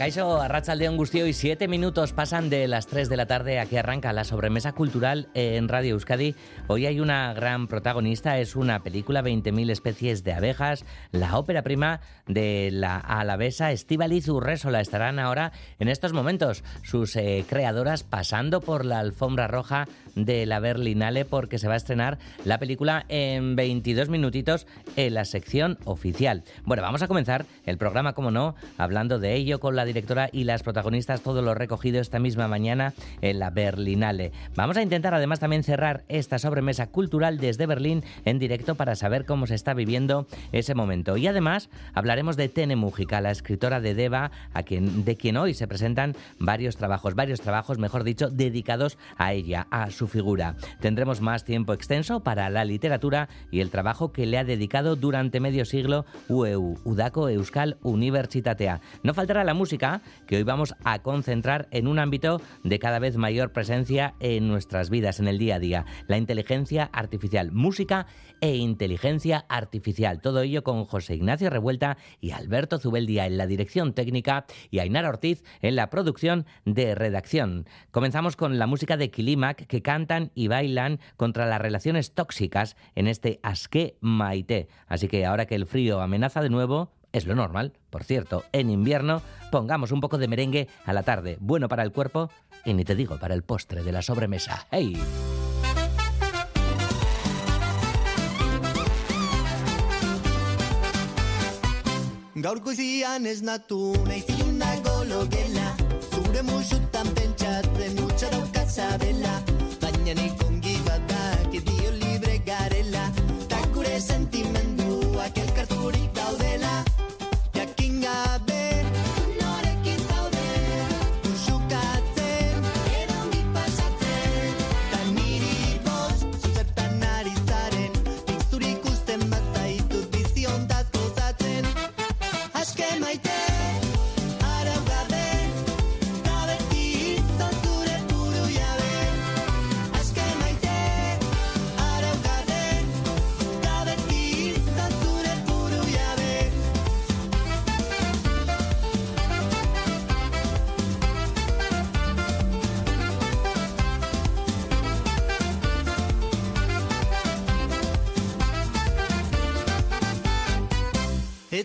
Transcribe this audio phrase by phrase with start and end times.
[0.00, 3.60] Caixo, Arrachaldeón Gustio y siete minutos pasan de las 3 de la tarde.
[3.60, 6.34] Aquí arranca la sobremesa cultural en Radio Euskadi.
[6.68, 12.00] Hoy hay una gran protagonista, es una película, 20.000 especies de abejas, la ópera prima
[12.26, 14.80] de la alavesa Estíbaliz Urresola.
[14.80, 20.60] Estarán ahora en estos momentos sus eh, creadoras pasando por la alfombra roja de la
[20.60, 26.44] Berlinale porque se va a estrenar la película en 22 minutitos en la sección oficial.
[26.64, 30.44] Bueno, vamos a comenzar el programa, como no, hablando de ello con la directora y
[30.44, 34.32] las protagonistas, todo lo recogido esta misma mañana en la Berlinale.
[34.54, 39.24] Vamos a intentar además también cerrar esta sobremesa cultural desde Berlín en directo para saber
[39.24, 41.16] cómo se está viviendo ese momento.
[41.16, 45.54] Y además hablaremos de Tene Mújica, la escritora de Deva, a quien, de quien hoy
[45.54, 50.56] se presentan varios trabajos, varios trabajos, mejor dicho, dedicados a ella, a su figura.
[50.80, 55.40] Tendremos más tiempo extenso para la literatura y el trabajo que le ha dedicado durante
[55.40, 58.80] medio siglo UEU, Udaco Euskal Universitatea.
[59.02, 63.16] No faltará la música que hoy vamos a concentrar en un ámbito de cada vez
[63.16, 68.06] mayor presencia en nuestras vidas, en el día a día, la inteligencia artificial, música
[68.40, 70.20] e inteligencia artificial.
[70.20, 75.08] Todo ello con José Ignacio Revuelta y Alberto Zubeldía en la dirección técnica y Ainara
[75.08, 77.66] Ortiz en la producción de redacción.
[77.90, 83.08] Comenzamos con la música de Kilimak que cantan y bailan contra las relaciones tóxicas en
[83.08, 84.68] este Asque Maite.
[84.86, 88.70] Así que ahora que el frío amenaza de nuevo, es lo normal, por cierto, en
[88.70, 89.20] invierno
[89.50, 92.30] pongamos un poco de merengue a la tarde, bueno para el cuerpo
[92.64, 94.68] y ni te digo para el postre de la sobremesa.
[94.70, 94.96] ¡Hey!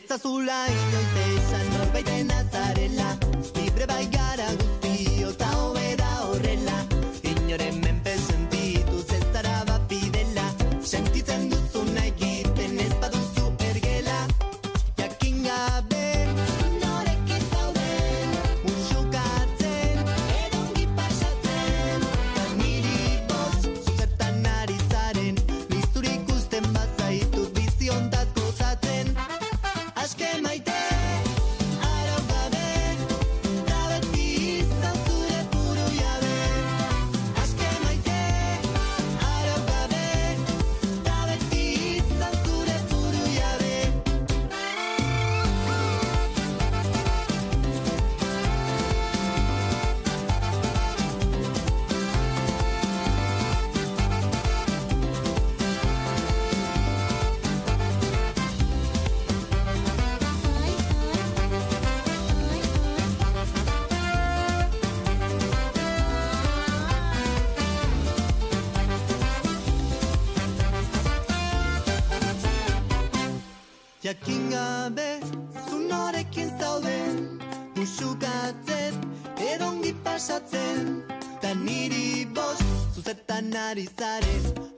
[0.03, 2.64] Zula inoiz esan norbaiten azarela Libre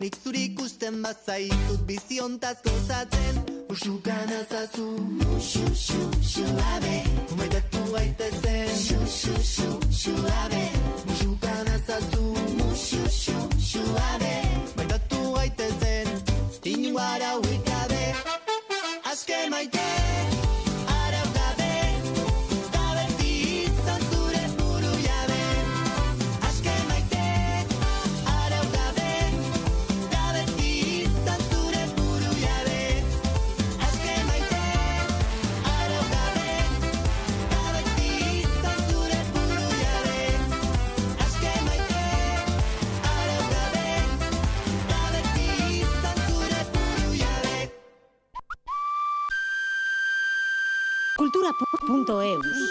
[0.07, 1.26] びっくりくしてます。
[52.07, 52.66] cultura.eus.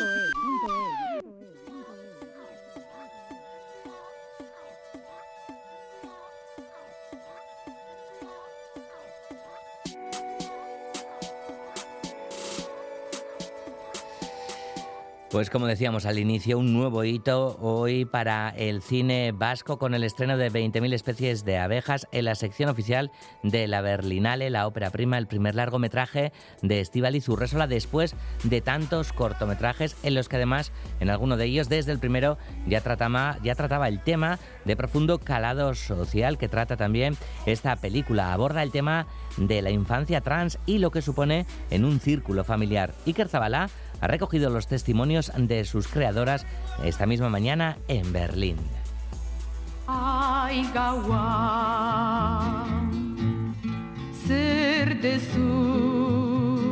[15.31, 20.05] Pues como decíamos al inicio, un nuevo hito hoy para el cine vasco con el
[20.05, 23.11] estreno de 20.000 especies de abejas en la sección oficial
[23.43, 26.33] de la Berlinale, la ópera prima, el primer largometraje
[26.63, 28.15] de Estíbaliz Urresola después
[28.45, 30.71] de tantos cortometrajes en los que además
[31.01, 32.39] en alguno de ellos desde el primero
[32.69, 38.33] ya trataba, ya trataba el tema de profundo calado social que trata también esta película.
[38.33, 42.95] Aborda el tema de la infancia trans y lo que supone en un círculo familiar.
[43.07, 43.69] Iker Zabala
[44.01, 46.47] ha recogido los testimonios de sus creadoras
[46.85, 48.57] esta misma mañana en Berlín.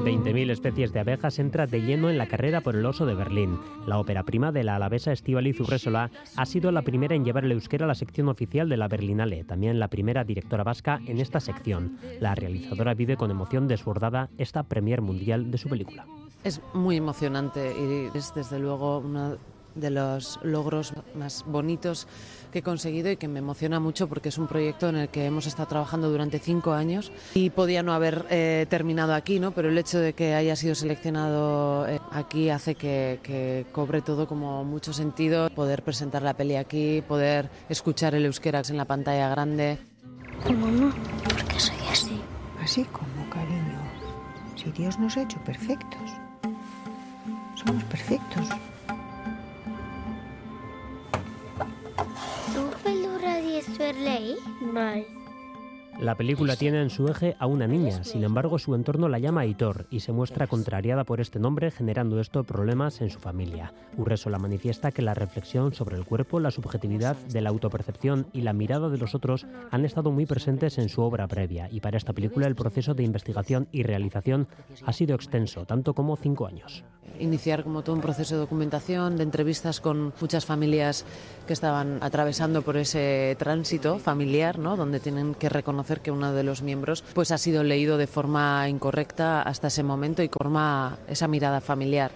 [0.05, 3.59] 20.000 especies de abejas entra de lleno en la carrera por el oso de Berlín.
[3.87, 7.53] La ópera prima de la alavesa Estíbaliz Urresola ha sido la primera en llevar el
[7.53, 11.41] euskera a la sección oficial de la Berlinale, también la primera directora vasca en esta
[11.41, 11.99] sección.
[12.21, 16.07] La realizadora vive con emoción desbordada esta premier mundial de su película.
[16.45, 19.39] Es muy emocionante y es desde luego uno
[19.75, 22.07] de los logros más bonitos
[22.53, 25.27] que he conseguido y que me emociona mucho porque es un proyecto en el que
[25.27, 29.51] hemos estado trabajando durante cinco años y podía no haber eh, terminado aquí, ¿no?
[29.51, 34.29] pero el hecho de que haya sido seleccionado eh, aquí hace que, que, cobre todo
[34.29, 39.29] como mucho sentido, poder presentar la peli aquí, poder escuchar el euskera en la pantalla
[39.29, 39.79] grande.
[40.45, 40.95] Mamá,
[41.25, 42.21] ¿por qué soy así?
[42.63, 43.81] Así como, cariño.
[44.57, 46.24] Si Dios nos ha hecho perfectos.
[47.67, 48.49] Somos perfectos.
[52.55, 53.41] ¿Tú pelura
[53.79, 54.37] Verley?
[54.73, 55.24] Bye.
[56.01, 59.47] La película tiene en su eje a una niña, sin embargo su entorno la llama
[59.47, 63.73] Hitor y se muestra contrariada por este nombre, generando esto problemas en su familia.
[63.97, 68.53] Urresola manifiesta que la reflexión sobre el cuerpo, la subjetividad de la autopercepción y la
[68.53, 72.13] mirada de los otros han estado muy presentes en su obra previa y para esta
[72.13, 74.49] película el proceso de investigación y realización
[74.85, 76.85] ha sido extenso, tanto como cinco años.
[77.21, 81.05] Iniciar como todo un proceso de documentación, de entrevistas con muchas familias
[81.45, 84.77] que estaban atravesando por ese tránsito familiar, ¿no?
[84.77, 88.69] donde tienen que reconocer que uno de los miembros pues ha sido leído de forma
[88.69, 92.13] incorrecta hasta ese momento y forma esa mirada familiar.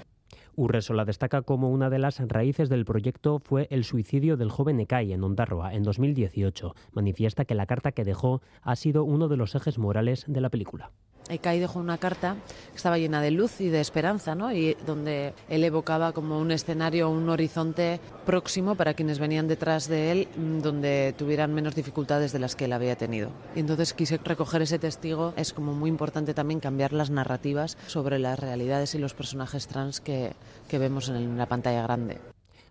[0.59, 5.13] Urresola destaca como una de las raíces del proyecto fue el suicidio del joven Ekai
[5.13, 6.75] en Ondarroa en 2018.
[6.91, 10.51] Manifiesta que la carta que dejó ha sido uno de los ejes morales de la
[10.51, 10.91] película.
[11.29, 12.37] Ekai dejó una carta
[12.71, 14.53] que estaba llena de luz y de esperanza, ¿no?
[14.53, 20.13] Y donde él evocaba como un escenario, un horizonte próximo para quienes venían detrás de
[20.13, 23.31] él, mm, donde tuvieran menos dificultades de las que él había tenido.
[23.55, 25.33] Y entonces quise recoger ese testigo.
[25.37, 30.01] Es como muy importante también cambiar las narrativas sobre las realidades y los personajes trans
[30.01, 30.33] que,
[30.69, 32.19] que vemos en la pantalla grande.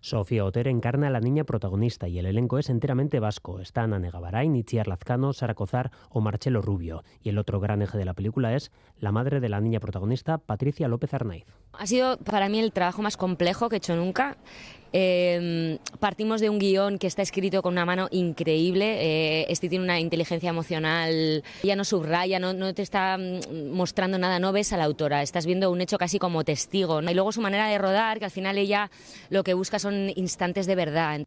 [0.02, 3.60] Sofía Oter encarna a la niña protagonista y el elenco es enteramente vasco.
[3.60, 7.04] Están Anne Gavarain, Itziar Lazcano, Sara Cozar o Marcelo Rubio.
[7.22, 10.38] Y el otro gran eje de la película es la madre de la niña protagonista,
[10.38, 11.46] Patricia López Arnaiz.
[11.74, 14.38] Ha sido para mí el trabajo más complejo que he hecho nunca.
[14.94, 18.98] Eh, partimos de un guion que está escrito con una mano increíble.
[19.00, 24.18] Eh, este tiene una inteligencia emocional, ya no subraya, no, no, te está mm, mostrando
[24.18, 27.02] nada, no ves a la autora, estás viendo un hecho casi como testigo.
[27.02, 27.12] ¿no?
[27.12, 28.90] Y luego su manera de rodar, que al final ella
[29.30, 31.22] lo que busca son instantes de verdad.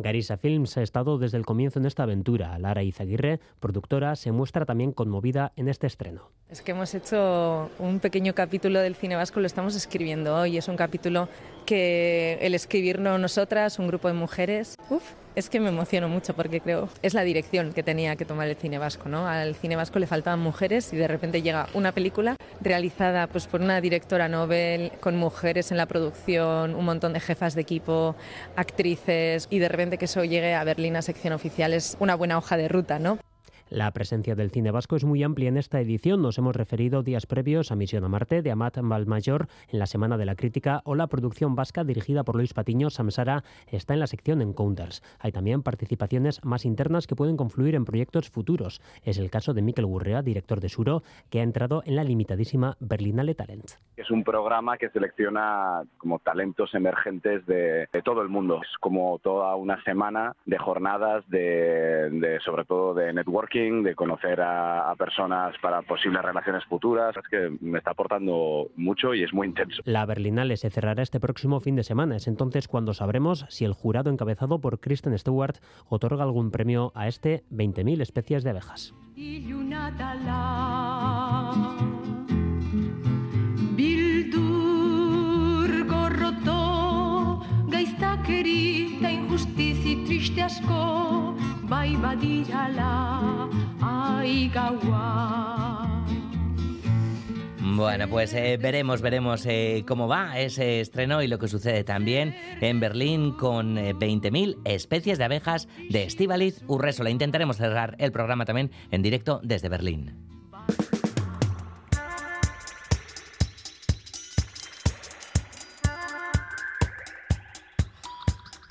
[0.00, 2.56] Garisa Films ha estado desde el comienzo en esta aventura.
[2.58, 6.30] Lara Izaguirre, productora, se muestra también conmovida en este estreno.
[6.48, 10.56] Es que hemos hecho un pequeño capítulo del cine vasco, lo estamos escribiendo hoy.
[10.56, 11.28] Es un capítulo
[11.68, 15.02] que el escribirnos nosotras, un grupo de mujeres, uf,
[15.34, 18.56] es que me emociono mucho porque creo es la dirección que tenía que tomar el
[18.56, 19.28] cine vasco, ¿no?
[19.28, 23.60] Al cine vasco le faltaban mujeres y de repente llega una película realizada pues por
[23.60, 28.16] una directora Nobel con mujeres en la producción, un montón de jefas de equipo,
[28.56, 32.38] actrices y de repente que eso llegue a Berlín a sección oficial es una buena
[32.38, 33.18] hoja de ruta, ¿no?
[33.70, 36.22] La presencia del cine vasco es muy amplia en esta edición.
[36.22, 40.16] Nos hemos referido días previos a Misión a Marte de Amat Valmayor en la Semana
[40.16, 44.06] de la Crítica o la producción vasca dirigida por Luis Patiño, Samsara, está en la
[44.06, 45.02] sección Encounters.
[45.20, 48.80] Hay también participaciones más internas que pueden confluir en proyectos futuros.
[49.04, 52.78] Es el caso de Miquel Gurrea, director de Suro, que ha entrado en la limitadísima
[52.80, 53.72] Berlinale Talent.
[53.98, 58.62] Es un programa que selecciona como talentos emergentes de, de todo el mundo.
[58.62, 64.40] Es como toda una semana de jornadas de, de sobre todo de networking de conocer
[64.40, 67.14] a, personas para posibles relaciones futuras.
[67.16, 69.82] Es que me está aportando mucho y es muy intenso.
[69.84, 72.16] La Berlinale se cerrará este próximo fin de semana.
[72.16, 75.56] Es entonces cuando sabremos si el jurado encabezado por Kristen Stewart
[75.88, 78.94] otorga algún premio a este 20.000 especies de abejas.
[89.38, 91.37] injustizi triste asko
[91.68, 92.92] bai badirala
[93.80, 95.88] ai gaua
[97.78, 102.34] Bueno, pues eh, veremos, veremos eh, cómo va ese estreno y lo que sucede también
[102.60, 107.10] en Berlín con eh, 20.000 especies de abejas de Estivaliz Urresola.
[107.10, 110.37] Intentaremos cerrar el programa también en directo desde Berlín.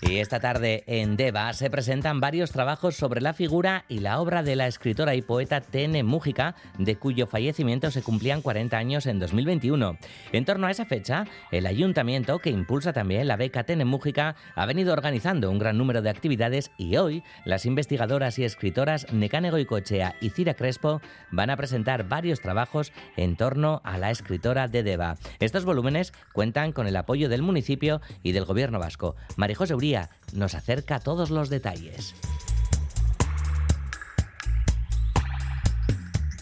[0.09, 4.41] Y esta tarde en Deva se presentan varios trabajos sobre la figura y la obra
[4.41, 9.19] de la escritora y poeta Tene Mújica, de cuyo fallecimiento se cumplían 40 años en
[9.19, 9.97] 2021.
[10.31, 14.65] En torno a esa fecha, el ayuntamiento, que impulsa también la beca Tene Mújica, ha
[14.65, 20.15] venido organizando un gran número de actividades y hoy las investigadoras y escritoras Nekane Goicoechea
[20.21, 25.17] y Cira Crespo van a presentar varios trabajos en torno a la escritora de Deva.
[25.41, 29.17] Estos volúmenes cuentan con el apoyo del municipio y del gobierno vasco.
[29.35, 29.96] María José Uría
[30.33, 32.15] nos acerca todos los detalles.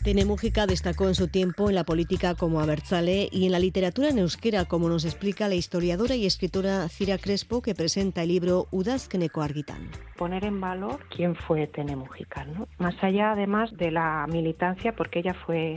[0.06, 4.10] Tene Mújica destacó en su tiempo en la política como Abertzale y en la literatura
[4.10, 8.68] en euskera, como nos explica la historiadora y escritora Cira Crespo, que presenta el libro
[8.70, 9.90] Udazkeneko Argitan.
[10.16, 12.68] Poner en valor quién fue Tene Mújica, ¿no?
[12.78, 15.74] más allá además de la militancia, porque ella fue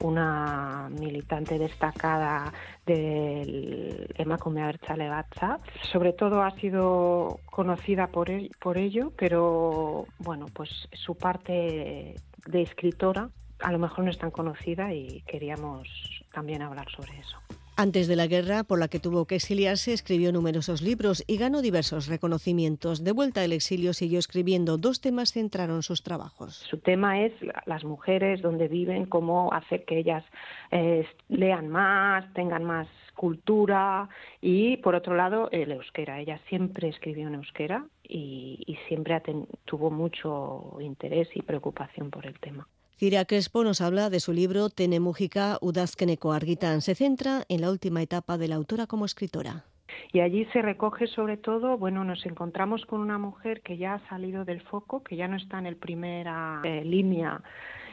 [0.00, 2.52] una militante destacada
[2.84, 5.58] del Emakume Abertzale Batza.
[5.90, 12.14] Sobre todo ha sido conocida por, el, por ello, pero bueno, pues su parte
[12.46, 13.30] de escritora
[13.62, 15.88] a lo mejor no es tan conocida y queríamos
[16.32, 17.36] también hablar sobre eso.
[17.76, 21.62] Antes de la guerra, por la que tuvo que exiliarse, escribió numerosos libros y ganó
[21.62, 23.04] diversos reconocimientos.
[23.04, 24.76] De vuelta al exilio, siguió escribiendo.
[24.76, 26.56] Dos temas centraron sus trabajos.
[26.68, 27.32] Su tema es
[27.64, 30.22] las mujeres, donde viven, cómo hacer que ellas
[30.70, 34.10] eh, lean más, tengan más cultura
[34.42, 36.20] y, por otro lado, el euskera.
[36.20, 39.22] Ella siempre escribió en euskera y, y siempre
[39.64, 42.68] tuvo mucho interés y preocupación por el tema.
[43.00, 46.82] Cira Crespo nos habla de su libro Tene Mújica Udazkeneko Argitan.
[46.82, 49.64] Se centra en la última etapa de la autora como escritora.
[50.12, 54.08] Y allí se recoge sobre todo, bueno, nos encontramos con una mujer que ya ha
[54.10, 57.40] salido del foco, que ya no está en el primera eh, línea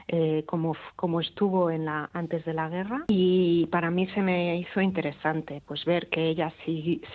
[0.09, 3.05] eh, como, como estuvo en la, antes de la guerra.
[3.07, 6.53] Y para mí se me hizo interesante pues ver que ella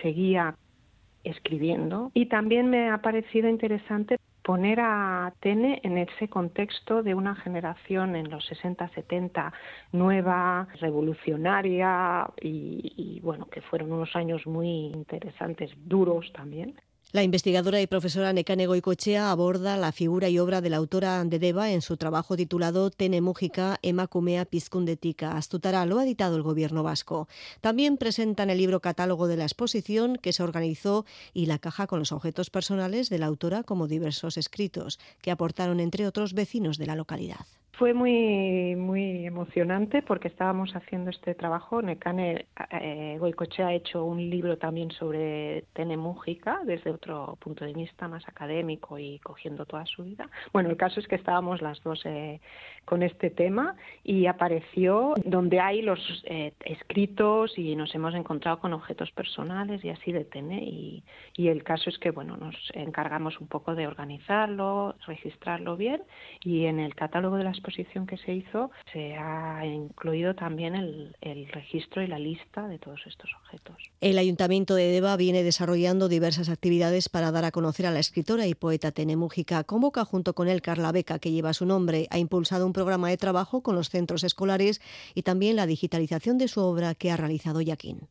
[0.01, 0.55] seguía
[1.23, 2.09] escribiendo.
[2.15, 8.15] Y también me ha parecido interesante poner a Tene en ese contexto de una generación
[8.15, 9.51] en los 60-70
[9.93, 16.75] nueva, revolucionaria y, y, bueno, que fueron unos años muy interesantes, duros también.
[17.13, 21.37] La investigadora y profesora Nekane Goicoechea aborda la figura y obra de la autora de
[21.37, 25.37] Deva en su trabajo titulado Tene Mújica Emakumea Pizkundetika.
[25.37, 27.27] Astutara lo ha editado el gobierno vasco.
[27.61, 31.05] También presentan el libro catálogo de la exposición que se organizó
[31.35, 35.79] y la caja con los objetos personales de la autora como diversos escritos que aportaron
[35.79, 37.45] entre otros vecinos de la localidad.
[37.75, 41.81] Fue muy muy emocionante porque estábamos haciendo este trabajo.
[41.81, 47.73] Nekane eh, Goicochea ha hecho un libro también sobre Tene Mújica desde otro punto de
[47.73, 50.29] vista más académico y cogiendo toda su vida.
[50.51, 52.41] Bueno, el caso es que estábamos las dos eh,
[52.85, 58.73] con este tema y apareció donde hay los eh, escritos y nos hemos encontrado con
[58.73, 61.03] objetos personales y así de Tene y,
[61.35, 66.03] y el caso es que bueno nos encargamos un poco de organizarlo, registrarlo bien
[66.43, 71.15] y en el catálogo de las exposición que se hizo se ha incluido también el,
[71.21, 73.77] el, registro y la lista de todos estos objetos.
[74.01, 78.47] El Ayuntamiento de Deva viene desarrollando diversas actividades para dar a conocer a la escritora
[78.47, 79.63] y poeta Tene Mújica.
[79.63, 82.07] Convoca junto con él Carla Beca, que lleva su nombre.
[82.11, 84.81] Ha impulsado un programa de trabajo con los centros escolares
[85.15, 88.09] y también la digitalización de su obra que ha realizado Yaquín.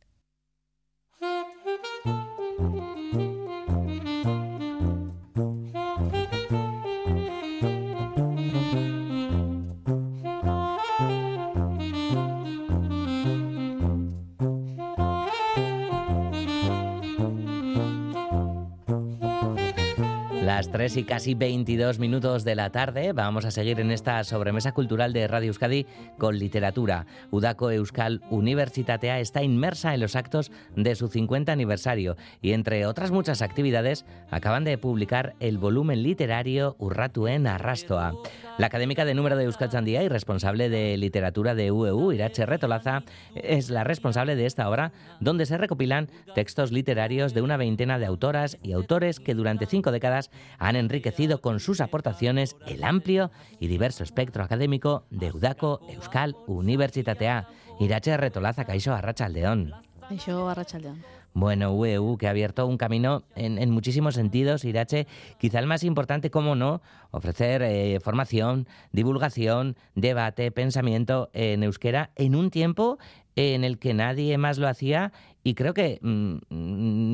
[20.43, 24.73] Las 3 y casi 22 minutos de la tarde vamos a seguir en esta sobremesa
[24.73, 25.85] cultural de Radio Euskadi
[26.17, 27.05] con literatura.
[27.31, 33.11] Udako Euskal Universitatea está inmersa en los actos de su 50 aniversario y entre otras
[33.11, 38.13] muchas actividades acaban de publicar el volumen literario Urratuen Arrastoa.
[38.57, 43.03] La académica de número de Euskal Chandía y responsable de literatura de UEU, Irache Retolaza,
[43.33, 48.07] es la responsable de esta obra donde se recopilan textos literarios de una veintena de
[48.07, 53.67] autoras y autores que durante cinco décadas han enriquecido con sus aportaciones el amplio y
[53.67, 57.47] diverso espectro académico de Udako Euskal Universitatea.
[57.79, 59.73] Irache Retolaza, Caixo Arrachaldeón.
[60.07, 61.03] Caixo Arrachaldeón.
[61.35, 65.07] Bueno, UEU, que ha abierto un camino en, en muchísimos sentidos, Irache,
[65.39, 72.35] quizá el más importante, como no, ofrecer eh, formación, divulgación, debate, pensamiento en euskera en
[72.35, 72.99] un tiempo
[73.35, 75.11] en el que nadie más lo hacía
[75.43, 76.37] y creo que mm,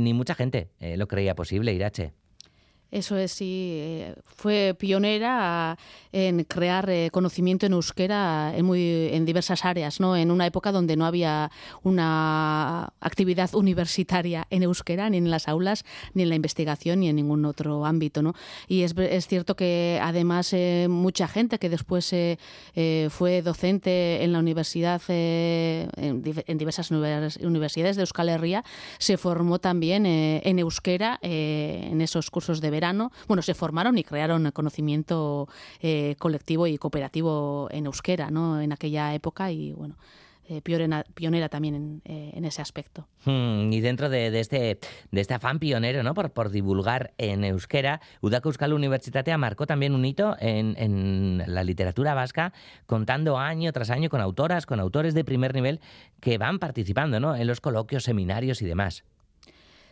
[0.03, 2.13] ni mucha gente eh, lo creía posible, Irache.
[2.91, 3.73] Eso es, sí.
[3.79, 5.77] eh, Fue pionera
[6.11, 10.15] en crear eh, conocimiento en euskera en, muy, en diversas áreas, ¿no?
[10.17, 11.51] En una época donde no había
[11.83, 17.15] una actividad universitaria en euskera, ni en las aulas, ni en la investigación, ni en
[17.15, 18.33] ningún otro ámbito, ¿no?
[18.67, 22.39] Y es, es cierto que además eh, mucha gente que después eh,
[22.75, 28.63] eh, fue docente en la universidad, en, en diversas univers- universidades de Euskal Herria,
[28.97, 32.71] se formó también en euskera en esos cursos de
[33.27, 35.47] Bueno, se formaron y crearon conocimiento
[35.81, 38.61] eh, colectivo y cooperativo en euskera, ¿no?
[38.61, 39.95] En aquella época y bueno.
[40.49, 43.07] eh, pionera, también en, eh, ese aspecto.
[43.25, 44.79] Hmm, y dentro de, este,
[45.11, 46.13] de este afán pionero ¿no?
[46.15, 51.63] por, por divulgar en euskera, Udako Euskal Universitatea marcó también un hito en, en la
[51.63, 52.51] literatura vasca,
[52.87, 55.79] contando año tras año con autoras, con autores de primer nivel
[56.19, 57.35] que van participando ¿no?
[57.35, 59.03] en los coloquios, seminarios y demás.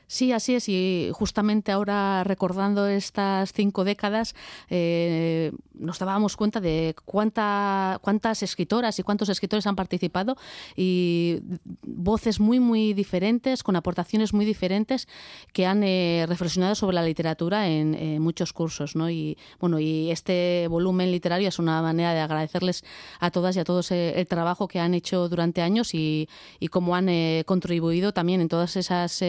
[0.08, 0.70] Sí, así es.
[0.70, 4.36] Y justamente ahora recordando estas cinco décadas,
[4.70, 10.38] eh, nos dábamos cuenta de cuánta, cuántas escritoras y cuántos escritores han participado
[10.76, 11.40] y
[11.84, 15.08] voces muy, muy diferentes, con aportaciones muy diferentes
[15.54, 18.96] que han eh, reflexionado sobre la literatura en, eh, muchos cursos.
[18.96, 19.10] ¿no?
[19.10, 22.84] Y, bueno, y este volumen literario es una manera de agradecerles
[23.20, 26.30] a todas y a todos eh, el trabajo que han hecho durante años y,
[26.60, 29.22] y cómo han eh, contribuido también en todas esas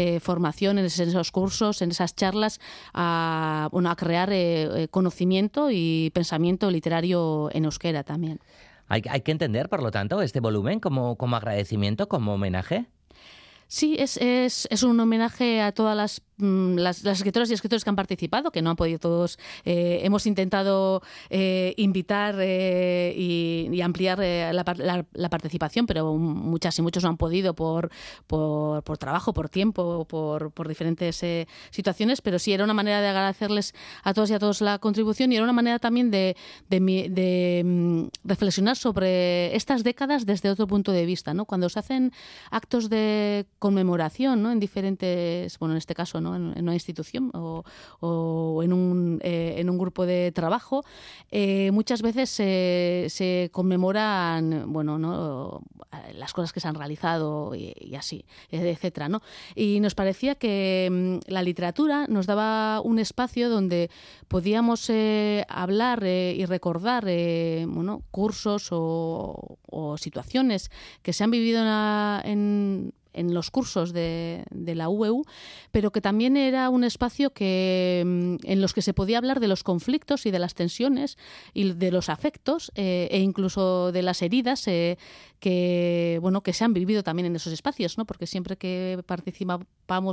[0.00, 2.58] eh, formaciones, en esos cursos, en esas charlas,
[2.94, 8.40] a, bueno, a crear eh, eh, conocimiento y pensamiento literario en euskera también.
[8.88, 12.86] Hay, hay que entender, por lo tanto, este volumen como, como agradecimiento, como homenaje.
[13.72, 17.84] Sí, es, es, es un homenaje a todas las, mm, las, las escritoras y escritores
[17.84, 19.38] que han participado, que no han podido todos.
[19.64, 26.16] eh, hemos intentado eh, invitar eh, y, ampliar eh, la, par- la- la participación, pero
[26.16, 27.92] muchas y muchos no han podido por,
[28.26, 31.24] por, por trabajo, por tiempo, por, por diferentes
[31.70, 35.30] situaciones, pero sí era una manera de agradecerles a todos y a todos la contribución
[35.30, 36.36] y era una manera también de,
[36.68, 41.34] de, mi- de, mm, reflexionar sobre estas décadas desde otro punto de vista.
[41.34, 41.44] ¿no?
[41.44, 42.12] Cuando se hacen
[42.50, 44.50] actos de conmemoración ¿no?
[44.50, 46.34] en diferentes, bueno, en este caso, ¿no?
[46.34, 47.62] en, una institución o,
[48.00, 50.82] o en, un, eh, en un grupo de trabajo,
[51.30, 55.60] eh, muchas veces se, se conmemoran bueno, ¿no?
[56.14, 59.22] las cosas que se han realizado y, así, eh, etcétera, ¿no?
[59.54, 63.90] Y nos parecía que mm, la literatura nos daba un espacio donde
[64.28, 69.56] podíamos eh, hablar eh, y recordar eh, bueno, cursos o,
[69.98, 70.70] situaciones
[71.02, 75.24] que se han vivido en, en- en los cursos de, la UEU,
[75.72, 79.48] pero que también era un espacio que, mm, en los que se podía hablar de
[79.48, 81.18] los conflictos y de las tensiones
[81.52, 84.98] y de los afectos eh, e incluso de las heridas eh,
[85.40, 88.04] que bueno que se han vivido también en esos espacios, ¿no?
[88.04, 89.02] Porque siempre que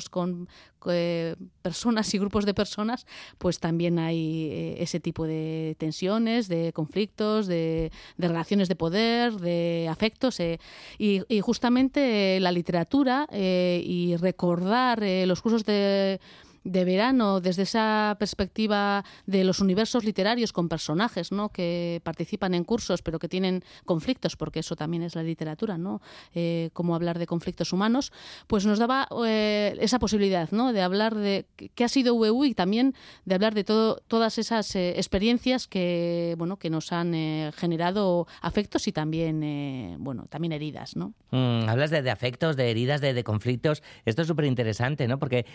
[0.09, 0.47] con
[0.89, 3.05] eh, personas y grupos de personas,
[3.37, 9.87] pues también hay eh, ese tipo de tensiones, de conflictos, de, relaciones de poder, de
[9.89, 10.39] afectos.
[10.39, 10.59] eh,
[10.97, 16.19] y, justamente la literatura y recordar los cursos de
[16.67, 21.49] de verano desde esa perspectiva de los universos literarios con personajes ¿no?
[21.49, 26.01] que participan en cursos pero que tienen conflictos porque eso también es la literatura no
[26.35, 28.11] eh, cómo hablar de conflictos humanos
[28.47, 30.73] pues nos daba eh, esa posibilidad ¿no?
[30.73, 34.75] de hablar de qué ha sido UEU y también de hablar de todo, todas esas
[34.75, 40.51] eh, experiencias que bueno que nos han eh, generado afectos y también eh, bueno también
[40.51, 43.83] heridas no Mm, hablas de, afectos, de heridas, de, conflictos.
[44.05, 45.19] Esto es súper interesante, ¿no?
[45.19, 45.45] Porque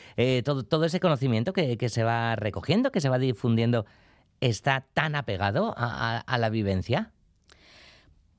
[0.44, 3.84] todo, todo ese conocimiento que, que se va recogiendo, que se va difundiendo,
[4.40, 7.10] está tan apegado a, a- a la vivencia.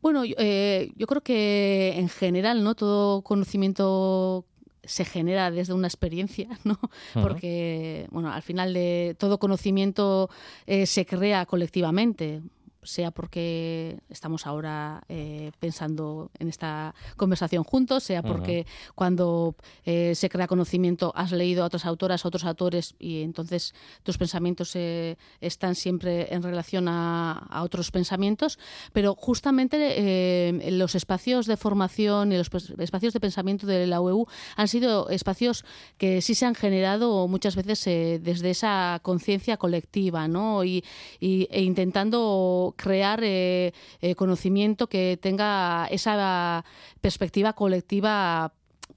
[0.01, 2.75] Bueno, yo, eh, yo creo que en general, ¿no?
[2.75, 4.45] Todo conocimiento
[4.83, 6.77] se genera desde una experiencia, ¿no?
[7.21, 10.29] Porque, bueno, al final de todo conocimiento
[10.65, 12.41] eh, se crea colectivamente
[12.85, 18.65] sea porque estamos ahora eh, pensando en esta conversación juntos, sea porque
[18.95, 23.73] cuando eh, se crea conocimiento has leído a otras autoras, a otros autores y entonces
[24.03, 28.59] tus pensamientos eh, están siempre en relación a, a otros pensamientos,
[28.93, 34.67] pero justamente los espacios de formación y los espacios de pensamiento de la UEU han
[34.67, 35.65] sido espacios
[35.97, 37.83] que sí se han generado muchas veces
[38.23, 40.63] desde esa conciencia colectiva, ¿no?
[40.63, 40.83] Y,
[41.19, 46.63] y- e intentando crear eh, eh, conocimiento que tenga esa
[47.01, 48.53] perspectiva colectiva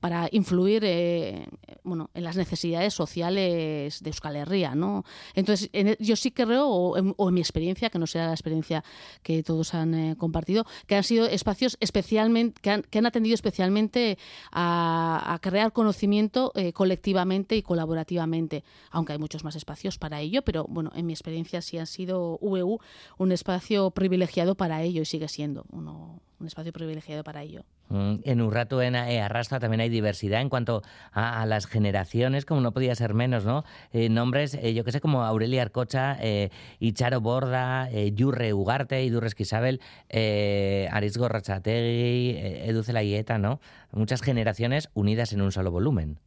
[0.06, 1.48] para influir eh,
[1.82, 4.76] bueno, en las necesidades sociales de Euskal Herria.
[4.76, 5.02] ¿no?
[5.34, 8.26] Entonces, en- e, yo sí creo, o en, o en mi experiencia, que no sea
[8.26, 8.84] la experiencia
[9.24, 13.34] que todos han eh, compartido, que han sido espacios especialmente, que han, que han atendido
[13.34, 14.16] especialmente
[14.52, 20.66] a, crear conocimiento eh, colectivamente y colaborativamente, aunque hay muchos más espacios para ello, pero
[20.68, 22.78] bueno, en mi experiencia sí ha sido VU
[23.18, 27.62] un espacio privilegiado para ello y sigue siendo uno, un espacio privilegiado para ello.
[27.88, 32.44] Mm, En Urratu, en eh, Arrastra, también hay diversidad en cuanto a, a las generaciones,
[32.44, 33.64] como no podía ser menos, ¿no?
[33.92, 39.02] Eh, nombres, eh, yo que sé, como Aurelia Arcocha, eh, Icharo Borda, eh, Yurre Ugarte,
[39.04, 43.60] Idurres Isabel, eh, Arisgo Rachategui, eh, Edu Zelaieta, ¿no?
[43.92, 46.18] Muchas generaciones unidas en un solo volumen.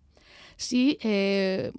[0.55, 1.71] Sí, eh,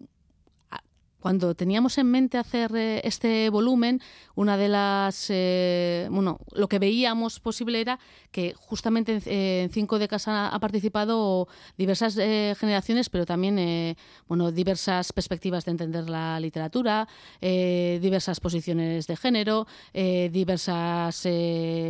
[1.20, 4.00] cuando teníamos en mente hacer eh, este volumen,
[4.35, 7.98] una de las, eh, bueno, lo que veíamos posible era
[8.30, 13.96] que justamente en, Cinco décadas ha, ha participado diversas eh, generaciones, pero también,
[14.28, 17.06] bueno, diversas perspectivas de entender la literatura,
[17.40, 21.26] diversas posiciones de género, diversas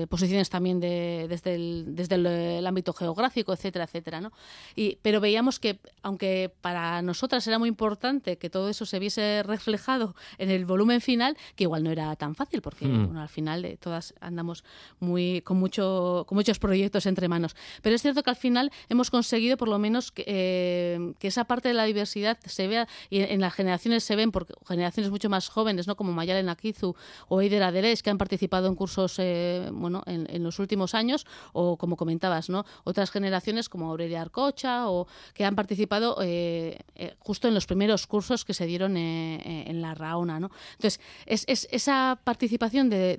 [0.09, 4.33] posiciones también de- desde, el, desde el, el ámbito geográfico, etcétera, etcétera, ¿no?
[4.77, 9.20] Y, pero veíamos que, aunque para nosotras era muy importante que todo eso se viese
[9.45, 13.07] reflejado en el volumen final, que igual no era tan fácil, porque Mm.
[13.07, 14.65] bueno, al final eh, todas andamos
[15.01, 17.55] muy con mucho con muchos proyectos entre manos.
[17.83, 21.45] Pero es cierto que al final hemos conseguido por lo menos que, eh, que esa
[21.45, 25.11] parte de la diversidad se vea y en, en las generaciones se ven, porque generaciones
[25.11, 25.97] mucho más jóvenes, ¿no?
[25.97, 26.95] como Mayalen Akizu
[27.29, 31.27] o Eider Aderés, que han participado en cursos eh, bueno, en, en los últimos años,
[31.53, 32.65] o como comentabas, ¿no?
[32.85, 36.79] otras generaciones como Aurelia Arcocha, o que han participado eh,
[37.19, 40.41] justo en los primeros cursos que se dieron eh, eh, en la Raona.
[40.41, 40.51] ¿no?
[40.73, 43.17] Entonces, es, es esa participación de-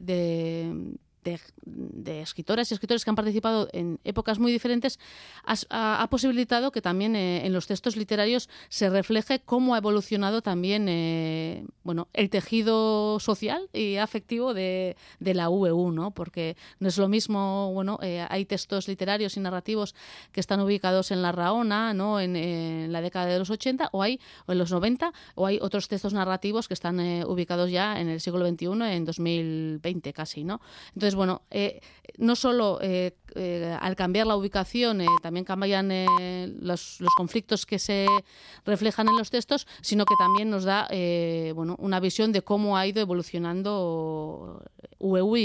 [1.23, 4.99] de- escritoras y escritores que han participado en épocas muy diferentes
[5.43, 10.41] ha, ha posibilitado que también eh, en los textos literarios se refleje cómo ha evolucionado
[10.41, 16.11] también eh, bueno, el tejido social y afectivo de, de la VU, ¿no?
[16.11, 19.95] porque no es lo mismo, bueno, eh, hay textos literarios y narrativos
[20.31, 22.19] que están ubicados en la Raona, ¿no?
[22.19, 25.87] en, la década de los 80 o hay o en los 90 o hay otros
[25.87, 30.61] textos narrativos que están ubicados ya en el siglo XXI, en 2020 casi, ¿no?
[30.93, 31.81] Entonces, bueno, eh,
[32.17, 35.89] no solo eh, eh, al cambiar la ubicación también cambian
[36.61, 38.07] los, conflictos que se
[38.65, 40.87] reflejan en los textos, sino que también nos da
[41.55, 44.63] bueno, una visión de cómo ha ido evolucionando
[44.99, 45.41] UEU y,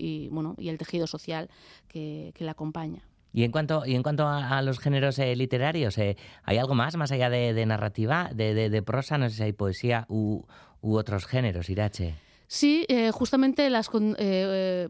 [0.00, 1.48] y, bueno, y el tejido social
[1.88, 3.02] que, que la acompaña.
[3.36, 7.12] Y en cuanto, y en cuanto a, los géneros eh, literarios, ¿hay algo más, más
[7.12, 9.18] allá de, narrativa, de prosa?
[9.18, 10.44] No sé si hay poesía u,
[10.80, 12.14] u otros géneros, Irache.
[12.48, 14.88] Sí, eh, justamente las con- eh, eh,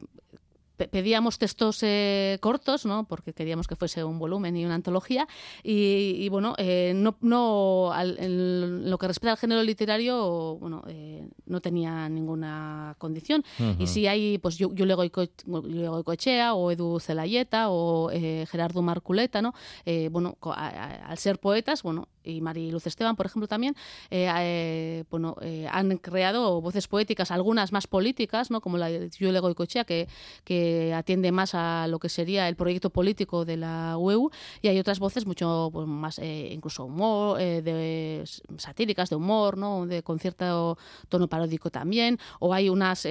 [0.76, 3.04] pe- pedíamos textos eh, cortos, ¿no?
[3.08, 5.26] Porque queríamos que fuese un volumen y una antología.
[5.62, 10.82] Y, y, bueno, eh, no, no al- en lo que respecta al género literario, bueno,
[10.86, 13.42] eh, no tenía ninguna condición.
[13.78, 19.40] Y si hay, pues Yule Goico- Yule Goicoechea o Edu Celayeta o eh, Gerardo Marculeta,
[19.40, 19.54] ¿no?
[19.86, 23.76] Eh, bueno, a- a- al ser poetas, bueno, y Mari Luz Esteban, por ejemplo, también,
[24.10, 28.60] eh, eh, bueno, eh, han creado voces poéticas, algunas más políticas, ¿no?
[28.60, 30.08] como la de Yule Goicoechea, que,
[30.44, 34.30] que atiende más a lo que sería el proyecto político de la UEU,
[34.62, 38.24] y hay otras voces mucho pues, más, incluso humor, de,
[38.58, 39.86] satíricas, de humor, ¿no?
[39.86, 43.06] de, con cierto tono paródico también, o hay unas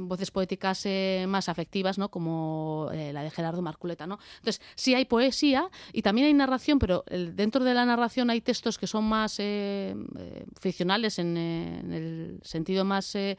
[0.00, 0.86] voces poéticas
[1.26, 2.10] más afectivas, ¿no?
[2.10, 4.06] como la de Gerardo Marculeta.
[4.06, 4.18] ¿no?
[4.38, 8.78] Entonces, sí hay poesía y también hay narración, pero dentro de la narración hay textos
[8.78, 13.36] que son más eh, eh, ficcionales en, eh, en el sentido más eh,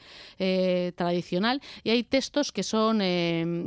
[0.95, 2.97] tradicional y hay textos que son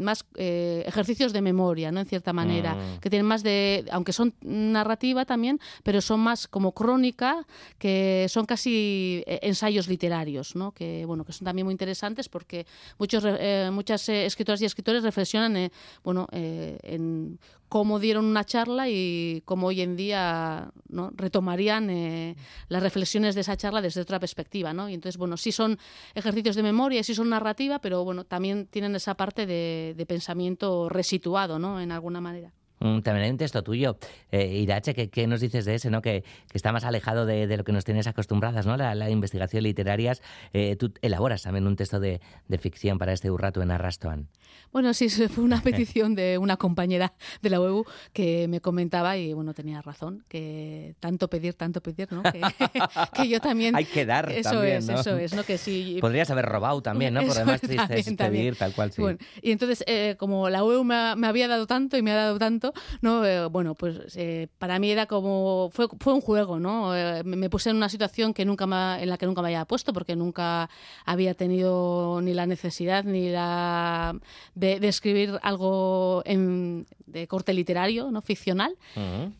[0.02, 2.00] más ejercicios de memoria, ¿no?
[2.00, 3.00] En cierta manera, Mm.
[3.00, 7.46] que tienen más de, aunque son narrativa también, pero son más como crónica,
[7.78, 10.72] que son casi ensayos literarios, ¿no?
[10.72, 12.66] Que bueno, que son también muy interesantes porque
[12.98, 13.24] muchos
[13.72, 15.70] muchas escritoras y escritores reflexionan,
[16.02, 17.38] bueno, en
[17.74, 21.10] cómo dieron una charla y cómo hoy en día ¿no?
[21.12, 22.36] retomarían eh,
[22.68, 24.88] las reflexiones de esa charla desde otra perspectiva, ¿no?
[24.88, 25.76] Y entonces, bueno, sí son
[26.14, 30.88] ejercicios de memoria, sí son narrativa, pero bueno, también tienen esa parte de, de pensamiento
[30.88, 31.80] resituado, ¿no?
[31.80, 32.52] En alguna manera.
[32.84, 33.96] Mm, También hay un texto tuyo,
[34.30, 36.02] eh, Irache, ¿qué, qué nos dices de ese, no?
[36.02, 38.76] Que, que está más alejado de, de lo que nos tienes acostumbradas, ¿no?
[38.76, 40.20] La, la investigación literarias.
[40.52, 44.28] Eh, tú elaboras también un texto de, de ficción para este Urrato en Arrastoan.
[44.70, 49.32] Bueno, sí, fue una petición de una compañera de la UEU que me comentaba y
[49.32, 52.22] bueno, tenía razón, que tanto pedir, tanto pedir, ¿no?
[52.22, 52.42] Que,
[53.14, 53.74] que yo también...
[53.76, 55.00] Hay que dar Eso también, es, ¿no?
[55.00, 55.42] eso es, ¿no?
[55.44, 55.96] Que sí...
[56.02, 57.22] Podrías haber robado también, ¿no?
[57.22, 58.42] Por demás triste es también, también.
[58.42, 59.00] pedir, tal cual, sí.
[59.00, 62.16] Bueno, y entonces, eh, como la UEU me, me había dado tanto y me ha
[62.16, 63.24] dado tanto, ¿no?
[63.24, 66.94] Eh, bueno, pues eh, para mí era como, fue, fue un juego, ¿no?
[66.96, 69.64] Eh, me, puse en una situación que nunca me- en la que nunca me había
[69.64, 70.68] puesto porque nunca
[71.04, 74.16] había tenido ni la necesidad ni la
[74.54, 78.22] de, de escribir algo en- de corte literario, ¿no?
[78.22, 78.76] Ficcional.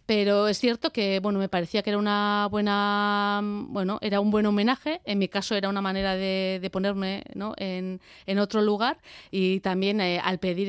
[0.07, 4.47] Pero es cierto que, bueno, me parecía que era una buena, bueno, era un buen
[4.47, 5.01] homenaje.
[5.05, 7.55] En mi caso era una manera de, de ponerme ¿no?
[7.57, 8.99] en, en otro lugar
[9.31, 10.65] y también al pedir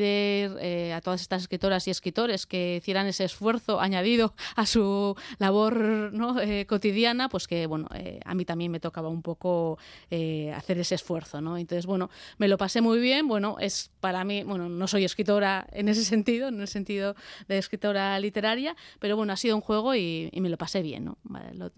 [0.93, 6.39] a todas estas escritoras y escritores que hicieran ese esfuerzo añadido a su labor ¿no?
[6.39, 9.77] eh, cotidiana, pues que, bueno, eh, a mí también me tocaba un poco
[10.09, 11.57] eh, hacer ese esfuerzo, ¿no?
[11.57, 13.27] Entonces, bueno, me lo pasé muy bien.
[13.27, 17.15] Bueno, es para mí, bueno, no soy escritora en ese sentido, en el sentido
[17.47, 21.17] de escritora literaria, pero bueno, ha sido un juego y, me lo pasé bien, ¿no?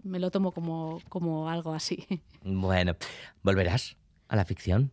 [0.02, 2.06] Me lo tomo como, como algo así.
[2.42, 2.96] Bueno,
[3.42, 3.97] ¿volverás
[4.28, 4.90] a la ficción?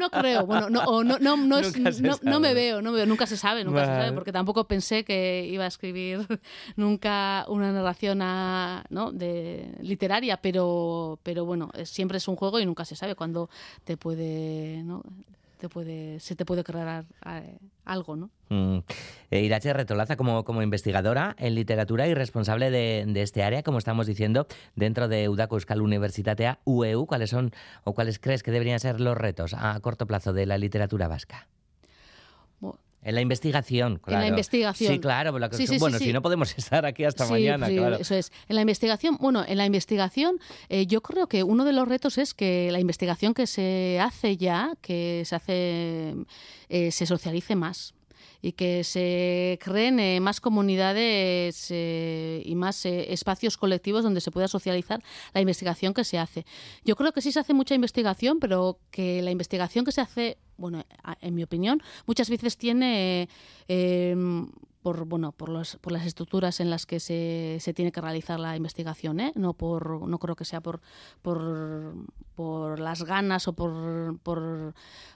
[0.00, 3.06] No creo, bueno, no, o no, no, no, es- no- me veo, no me veo,
[3.06, 6.26] nunca se sabe, nunca se sabe, porque tampoco pensé que iba a escribir
[6.76, 9.12] nunca una narración a- ¿no?
[9.12, 13.48] de literaria, pero, pero bueno, siempre es un juego y nunca se sabe cuándo
[13.84, 14.82] te puede.
[15.64, 18.30] Te puede, se te puede crear eh, algo, ¿no?
[18.50, 18.80] Mm.
[19.30, 23.78] Eh, Irache Retolaza como, como investigadora en literatura y responsable de, de este área, como
[23.78, 24.46] estamos diciendo,
[24.76, 27.52] dentro de Udako Euskal Universitatea, UEU, ¿cuáles son
[27.84, 31.48] o cuáles crees que deberían ser los retos a corto plazo de la literatura vasca?
[33.04, 34.20] En la investigación, claro.
[34.20, 34.92] la investigación.
[34.92, 36.06] Sí, claro, pero la Sí, sí, sí, bueno, sí.
[36.06, 37.96] si no podemos estar aquí hasta mañana, sí, claro.
[37.96, 38.32] Eso es.
[38.48, 40.40] En la investigación, bueno, en la investigación,
[40.70, 44.36] eh, yo creo que uno de los retos es que la investigación que se hace
[44.36, 46.14] ya, que se hace,
[46.68, 47.94] eh, se socialice más
[48.44, 54.30] y que se creen eh, más comunidades eh, y más eh, espacios colectivos donde se
[54.30, 55.02] pueda socializar
[55.32, 56.44] la investigación que se hace.
[56.84, 60.36] Yo creo que sí se hace mucha investigación, pero que la investigación que se hace,
[60.58, 60.84] bueno,
[61.22, 63.30] en mi opinión, muchas veces tiene
[63.66, 64.14] eh,
[64.84, 68.38] por bueno por los, por las estructuras en las que se, se tiene que realizar
[68.38, 69.32] la investigación ¿eh?
[69.34, 70.82] no por no creo que sea por
[71.22, 71.94] por,
[72.34, 74.74] por las ganas o por, por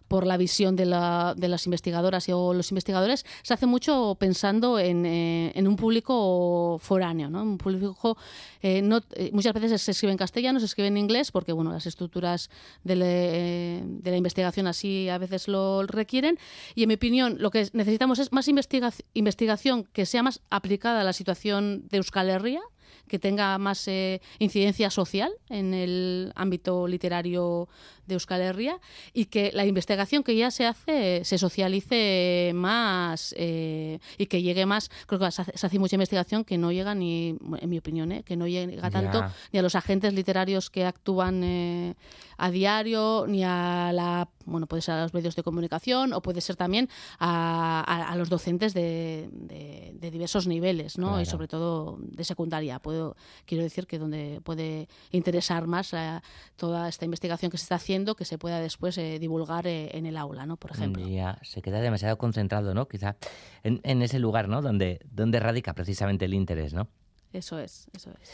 [0.09, 4.79] por la visión de, la, de las investigadoras o los investigadores se hace mucho pensando
[4.79, 7.43] en, eh, en un público foráneo ¿no?
[7.43, 8.17] un público
[8.63, 8.83] eh,
[9.17, 12.49] eh, muchas veces se escribe en castellano se escribe en inglés porque bueno las estructuras
[12.85, 16.39] de, de la investigación así a veces lo requieren
[16.75, 21.03] y en mi opinión lo que necesitamos es más investiga- investigación que sea más aplicada
[21.03, 22.63] a la situación de Euskal Herria
[23.09, 27.69] que tenga más eh, incidencia social en el ámbito literario
[28.09, 28.81] de Euskal Herria
[29.13, 34.67] y que la investigación que ya se hace se socialice más eh, y que llegue
[34.67, 34.91] más.
[35.07, 38.37] Creo que se hace, mucha investigación que no llega ni, en mi opinión, eh, que
[38.37, 39.21] no llega tanto
[39.53, 41.95] ni a los agentes literarios que actúan eh,
[42.39, 46.41] a diario, ni a la bueno puede ser a los medios de comunicación o puede
[46.41, 51.09] ser también a, a- a los docentes de, de- de diversos niveles, ¿no?
[51.09, 51.23] Claro.
[51.23, 52.79] Y sobre todo de secundaria.
[52.79, 56.21] Puedo, quiero decir que donde puede interesar más eh,
[56.57, 60.07] toda esta investigación que se está haciendo, que se pueda después eh, divulgar eh, en
[60.07, 60.57] el aula, ¿no?
[60.57, 61.07] Por ejemplo.
[61.07, 62.89] Ya, se queda demasiado concentrado, ¿no?
[62.89, 63.17] Quizá
[63.63, 64.63] en, en ese lugar, ¿no?
[64.63, 66.89] Donde, donde radica precisamente el interés, ¿no?
[67.33, 68.31] Eso es, eso es.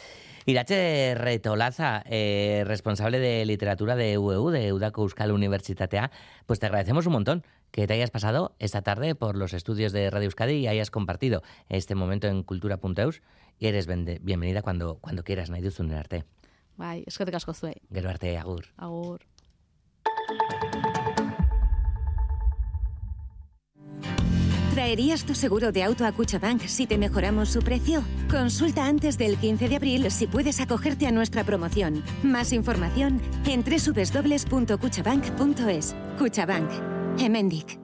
[0.47, 6.11] Irache Retolaza, eh, responsable de literatura de UEU, de Udako Euskal Universitatea,
[6.47, 10.11] pues te agradecemos un montón que te hayas pasado esta tarde por los estudios de
[10.11, 13.23] Radio Euskadi y hayas compartido este momento en cultura.eus
[13.59, 16.25] y eres bienvenida cuando, cuando quieras, nahi duzun arte.
[16.77, 17.77] Bai, eskerrik asko zuei.
[17.91, 18.67] Gero arte, agur.
[18.77, 19.23] Agur.
[24.75, 28.05] ¿Traerías tu seguro de auto a Cuchabank si te mejoramos su precio?
[28.31, 32.05] Consulta antes del 15 de abril si puedes acogerte a nuestra promoción.
[32.23, 35.97] Más información en www.cuchabank.es.
[36.19, 36.71] Cuchabank.
[37.19, 37.79] Emendic.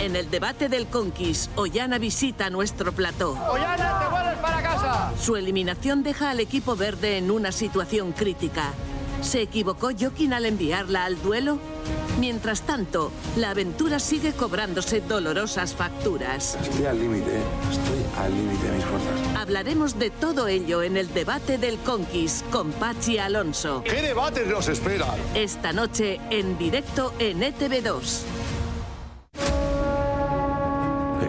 [0.00, 3.38] En el debate del Conquist, Ollana visita nuestro plató.
[3.50, 5.12] ¡Ollana, te vuelves para casa!
[5.20, 8.72] Su eliminación deja al equipo verde en una situación crítica.
[9.22, 11.58] ¿Se equivocó Joaquín al enviarla al duelo?
[12.20, 16.56] Mientras tanto, la aventura sigue cobrándose dolorosas facturas.
[16.62, 17.38] Estoy al límite,
[17.70, 19.36] estoy al límite de mis fuerzas.
[19.36, 23.82] Hablaremos de todo ello en el debate del Conquist con Pachi Alonso.
[23.84, 25.16] ¿Qué debates nos esperan?
[25.34, 28.20] Esta noche en directo en E ETV2.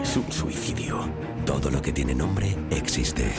[0.00, 1.00] Es un suicidio.
[1.44, 3.32] Todo lo que tiene nombre existe.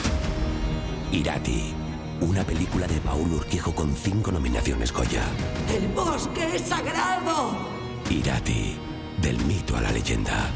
[1.12, 1.77] Irati.
[2.20, 5.22] Una película de Paul Urquijo con cinco nominaciones Goya.
[5.72, 7.56] ¡El bosque es sagrado!
[8.10, 8.76] Irati.
[9.22, 10.50] Del mito a la leyenda.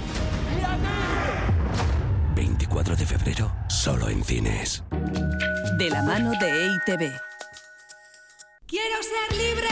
[2.35, 4.83] 24 de febrero, solo en cines.
[5.79, 7.12] De la mano de EITV.
[8.66, 9.68] ¡Quiero ser libre!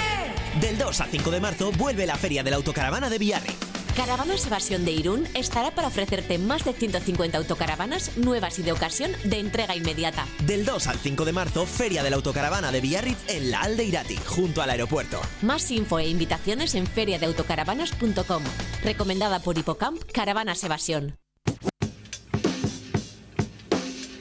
[0.61, 3.70] Del 2 al 5 de marzo vuelve la Feria de la Autocaravana de Villarri.
[3.97, 9.11] Caravanas Evasión de Irún estará para ofrecerte más de 150 autocaravanas nuevas y de ocasión
[9.25, 10.27] de entrega inmediata.
[10.47, 13.85] Del 2 al 5 de marzo, Feria de la Autocaravana de Biarritz en la Alde
[13.85, 15.21] Irati, junto al aeropuerto.
[15.43, 18.43] Más info e invitaciones en feriadeautocaravanas.com.
[18.85, 21.17] Recomendada por Hipocamp Caravanas Evasión.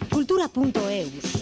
[0.10, 1.39] Cultura.eus.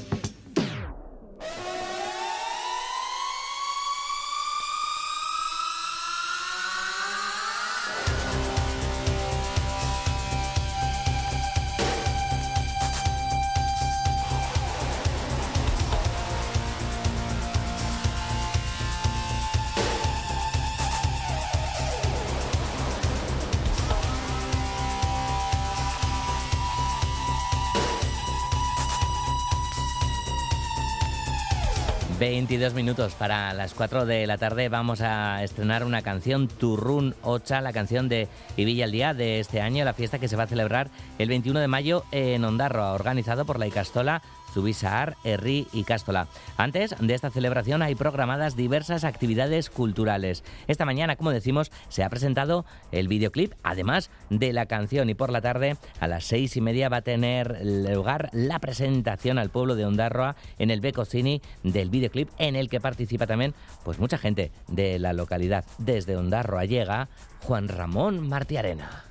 [32.38, 37.62] Veintidós minutos para las 4 de la tarde vamos a estrenar una canción, Turrún Ocha,
[37.62, 40.48] la canción de Ivilla el Día de este año, la fiesta que se va a
[40.48, 44.22] celebrar el 21 de mayo en Ondarroa, organizado por la Icastola
[44.58, 46.28] Zubizar, Herri y Cástola.
[46.58, 50.44] Antes de esta celebración hay programadas diversas actividades culturales.
[50.66, 55.32] Esta mañana, como decimos, se ha presentado el videoclip, además de la canción, y por
[55.32, 59.76] la tarde, a las seis y media, va a tener lugar la presentación al pueblo
[59.76, 63.54] de Ondarroa en el Becocini del videoclip, en el que participa también
[63.86, 65.66] pues mucha gente de la localidad.
[65.78, 67.10] Desde Ondarroa llega
[67.44, 69.07] Juan Ramón Martiarena.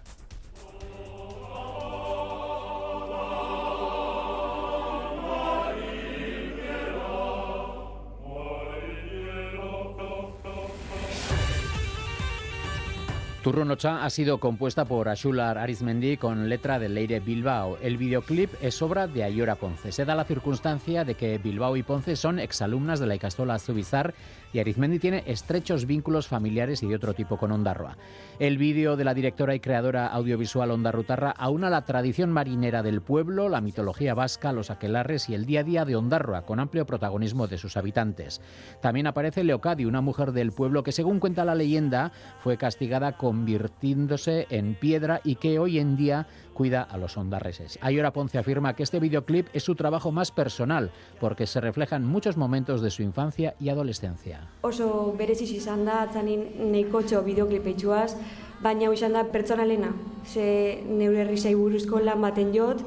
[13.46, 17.78] Turronocha ha sido compuesta por Ashular Arizmendi con letra de Leire Bilbao.
[17.80, 19.92] El videoclip es obra de Ayora Ponce.
[19.92, 24.14] Se da la circunstancia de que Bilbao y Ponce son exalumnas de la Icastola Zubizar
[24.52, 27.96] y Arizmendi tiene estrechos vínculos familiares y de otro tipo con Ondarroa.
[28.38, 33.48] El vídeo de la directora y creadora audiovisual Ondarrutarra aúna la tradición marinera del pueblo,
[33.48, 37.46] la mitología vasca, los aquelarres y el día a día de Ondarroa, con amplio protagonismo
[37.46, 38.40] de sus habitantes.
[38.80, 44.46] También aparece Leocadi, una mujer del pueblo que, según cuenta la leyenda, fue castigada convirtiéndose
[44.50, 46.26] en piedra y que hoy en día
[46.57, 47.79] cuida a los ondarreses.
[47.83, 50.90] Ayora Ponce afirma que este videoclip es su trabajo más personal
[51.21, 54.49] porque se reflejan muchos momentos de su infancia y adolescencia.
[54.62, 58.16] Oso bereziz izan da, atzanin neikotxo bideoklipetxuaz,
[58.64, 59.92] baina izan da pertsonalena.
[60.25, 62.81] Ze neure herrizai buruzko lan baten jot,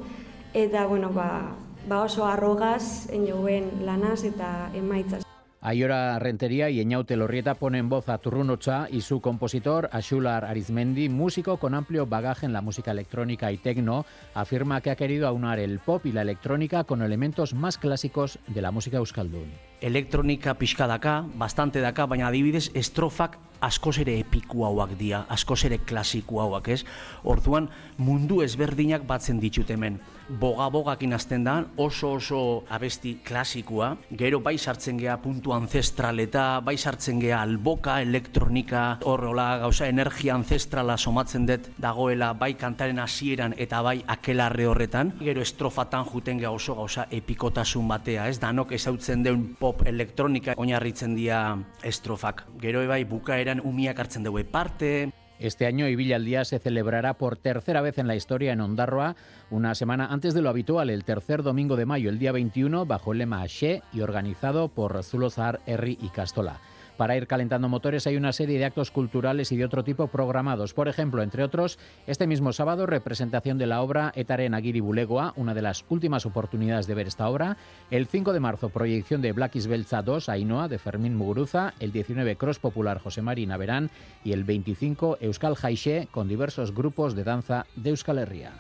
[0.58, 1.56] eta bueno, ba,
[1.88, 5.29] ba oso arrogaz, enjoen lanaz eta emaitzaz.
[5.62, 11.58] Ayora Rentería y Eñaute Lorrieta ponen voz a Turrunocha y su compositor, Ashular Arizmendi, músico
[11.58, 15.80] con amplio bagaje en la música electrónica y tecno, afirma que ha querido aunar el
[15.80, 19.52] pop y la electrónica con elementos más clásicos de la música euskaldun.
[19.82, 25.80] Elektronika pixka daka, bastante daka, baina adibidez estrofak askoz ere epiku hauak dira, askoz ere
[25.84, 26.84] klasiku ez?
[27.24, 30.00] Orduan mundu ezberdinak batzen ditut hemen.
[30.30, 37.20] Boga-bogakin azten da, oso oso abesti klasikua, gero bai sartzen gea puntu ancestraleta, bai sartzen
[37.20, 44.04] gea alboka, elektronika, horrola gauza energia ancestrala somatzen dut dagoela bai kantaren hasieran eta bai
[44.08, 48.40] akelarre horretan, gero estrofatan juten gea oso gauza epikotasun batea, ez?
[48.40, 51.40] Danok ezautzen deun pop elektronika oinarritzen dira
[51.86, 52.42] estrofak.
[52.62, 57.38] Gero bai bukaeran umiak hartzen dugu parte, Este año Ivilla al Día se celebrará por
[57.38, 59.16] tercera vez en la historia en Ondarroa,
[59.50, 63.14] una semana antes de lo habitual, el tercer domingo de mayo, el día 21, bajo
[63.14, 66.60] el lema She y organizado por Zulozar, Erri y Castola.
[67.00, 70.74] Para ir calentando motores hay una serie de actos culturales y de otro tipo programados.
[70.74, 75.54] Por ejemplo, entre otros, este mismo sábado, representación de la obra Etaren Agiri Bulegoa, una
[75.54, 77.56] de las últimas oportunidades de ver esta obra.
[77.90, 81.74] El 5 de marzo, proyección de Black Belza 2, Ainhoa, de Fermín Muguruza.
[81.80, 83.92] El 19, Cross Popular José Marina Verán.
[84.26, 88.52] Y el 25, Euskal Jaixe, con diversos grupos de danza de Euskal Herria.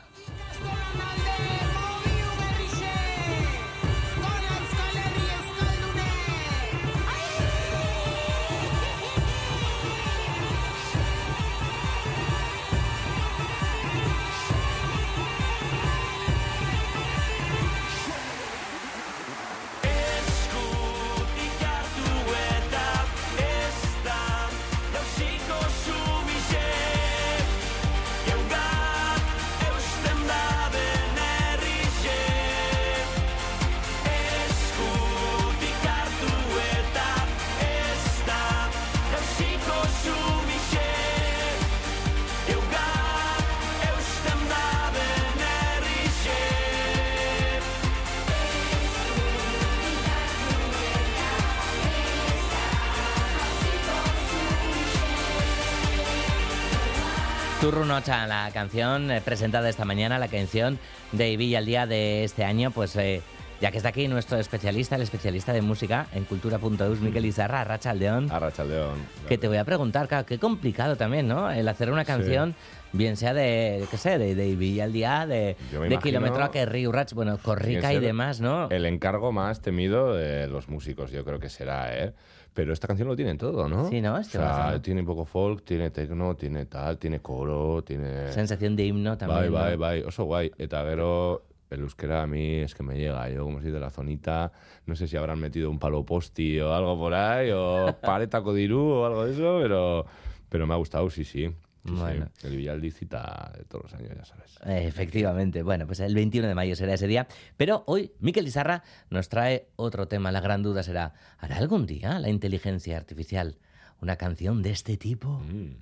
[57.90, 60.78] Turrunocha, la canción eh, presentada esta mañana, la canción
[61.12, 63.24] de Villa al día de este año, pues eh,
[63.62, 67.90] ya que está aquí nuestro especialista, el especialista de música en cultura.eus, Miquel Izarra, Arracha
[67.90, 68.30] Aldeón.
[68.32, 69.00] Arracha Aldeón.
[69.28, 71.50] Que te voy a preguntar, claro, qué complicado también, ¿no?
[71.50, 72.54] El hacer una canción,
[72.94, 76.68] bien sea de, qué sé, de, de Villa al día, de, de kilómetro a que
[76.68, 78.70] Río bueno, Corrica y demás, ¿no?
[78.70, 82.14] El encargo más temido de los músicos, yo creo que será, ¿eh?
[82.54, 83.90] Pero esta canción lo tiene todo, ¿no?
[83.90, 84.16] Sí, ¿no?
[84.16, 87.84] O Este sea, va a- tiene un poco folk, tiene techno, tiene tal, tiene coro,
[87.84, 88.32] tiene...
[88.34, 89.52] Sensación de himno también.
[89.54, 89.78] Bai, ¿no?
[89.80, 90.52] bai, oso guay.
[90.58, 93.30] Eta gero, el euskera a mí es que me llega.
[93.30, 94.52] Yo, como soy de la zonita,
[94.88, 98.82] no sé si habrán metido un palo posti o algo por ahí, o paretaco dirú
[98.82, 100.06] o algo de eso, pero,
[100.50, 101.54] pero me ha gustado, sí, sí.
[101.86, 101.92] Sí.
[101.94, 102.30] Bueno.
[102.44, 104.58] El Villaldi cita de todos los años, ya sabes.
[104.66, 105.64] Efectivamente.
[105.64, 107.28] Bueno, pues el 21 de mayo será ese día.
[107.58, 110.32] Pero hoy Miquel Izarra nos trae otro tema.
[110.32, 113.58] La gran duda será, ¿hará algún día la inteligencia artificial
[114.02, 115.40] una canción de este tipo?
[115.40, 115.76] Mm.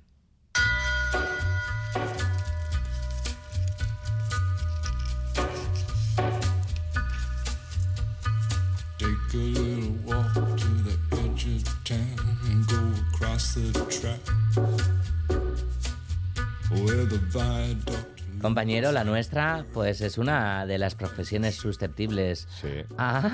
[18.52, 22.48] Compañero, la nuestra, pues es una de las profesiones susceptibles.
[22.50, 22.68] Sí.
[22.96, 23.30] Ah,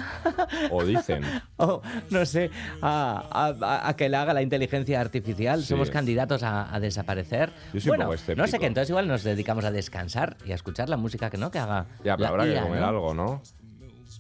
[0.73, 1.23] O dicen.
[1.57, 2.51] oh, no sé,
[2.83, 3.23] a,
[3.63, 5.61] a- a que le haga la inteligencia artificial.
[5.61, 5.67] Sí.
[5.69, 7.53] Somos candidatos a, a desaparecer.
[7.73, 10.51] Yo soy un bueno, poco no sé que entonces igual nos dedicamos a descansar y
[10.51, 11.87] a escuchar la música que no, que haga.
[12.03, 12.87] Ya, pero la habrá que comer ¿no?
[12.89, 13.43] algo, ¿no?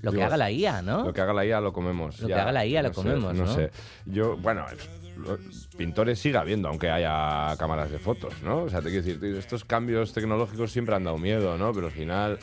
[0.01, 1.07] Lo que haga la IA, ¿no?
[1.07, 2.20] Lo que haga la IA lo comemos.
[2.20, 3.53] Lo que haga la IA lo sé, comemos, ¿no?
[3.53, 3.72] sé.
[4.07, 4.64] Yo, bueno,
[5.77, 8.62] pintores sigue habiendo, aunque haya cámaras de fotos, ¿no?
[8.65, 11.73] O sea, te quiero decir, estos cambios tecnológicos siempre han dado miedo, ¿no?
[11.73, 12.39] Pero al final...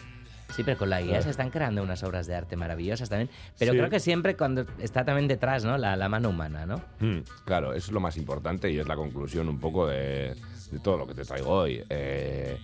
[0.56, 1.22] Sí, pero con la IA Eh.
[1.22, 3.30] se están creando unas obras de arte maravillosas también.
[3.58, 3.78] Pero Sí.
[3.78, 5.78] creo que siempre cuando está también detrás, ¿no?
[5.78, 6.82] La, la mano humana, ¿no?
[7.00, 10.36] Mm, claro, eso es lo más importante y es la conclusión un poco de,
[10.72, 11.82] de todo lo que te traigo hoy.
[11.90, 12.58] Eh,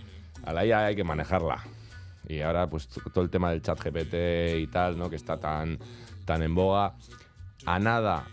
[0.44, 1.64] a la IA hay que manejarla.
[2.28, 5.10] Y ahora, pues todo el tema del chat GPT y tal, ¿no?
[5.10, 5.80] Que está tan,
[6.26, 6.94] tan en boga.
[7.66, 8.26] A nada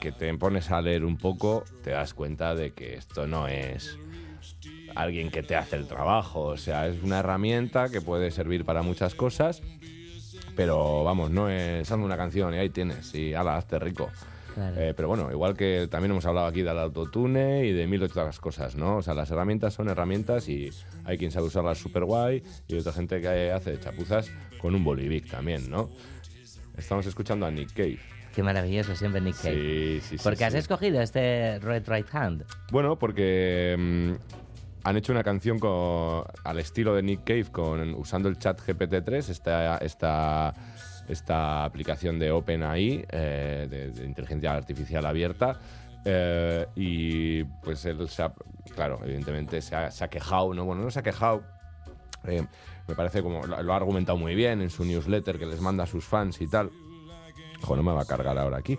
[0.00, 3.98] que te pones a leer un poco, te das cuenta de que esto no es
[4.94, 6.42] alguien que te hace el trabajo.
[6.42, 9.62] O sea, es una herramienta que puede servir para muchas cosas,
[10.56, 14.10] pero vamos, no es hazme una canción y ahí tienes, y ala, hazte rico.
[14.56, 18.40] Eh, pero bueno, igual que también hemos hablado aquí del autotune y de mil otras
[18.40, 18.96] cosas, ¿no?
[18.96, 20.70] O sea, las herramientas son herramientas y
[21.04, 24.30] hay quien sabe usarlas súper guay y otra gente que hace chapuzas
[24.60, 25.88] con un bolivic también, ¿no?
[26.76, 28.19] Estamos escuchando a Nick Cave.
[28.34, 29.54] Qué maravilloso siempre Nick Cave.
[29.54, 30.22] Sí, sí, sí.
[30.22, 30.58] Porque has sí.
[30.58, 32.44] escogido este Red Right Hand.
[32.70, 34.12] Bueno, porque mm,
[34.84, 39.28] han hecho una canción con, al estilo de Nick Cave con, usando el chat GPT-3,
[39.30, 40.54] esta, esta,
[41.08, 45.58] esta aplicación de OpenAI, eh, de, de inteligencia artificial abierta.
[46.04, 48.32] eh, y pues él, se ha-
[48.74, 50.64] claro, evidentemente se ha, se ha quejado, ¿no?
[50.64, 51.42] Bueno, no se ha quejado,
[52.24, 52.42] eh,
[52.86, 55.82] me parece como lo, lo ha argumentado muy bien en su newsletter que les manda
[55.84, 56.70] a sus fans y tal.
[57.62, 58.78] Ojo, no me va a cargar ahora aquí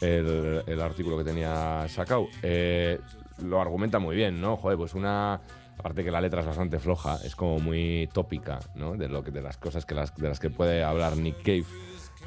[0.00, 2.28] el, artículo que tenía sacado.
[2.42, 2.98] Eh,
[3.42, 4.56] lo argumenta muy bien, ¿no?
[4.56, 5.40] Joder, pues una.
[5.78, 8.96] Aparte que la letra es bastante floja, es como muy tópica, ¿no?
[8.96, 11.64] De, lo que, de las cosas que las, de las que puede hablar Nick Cave.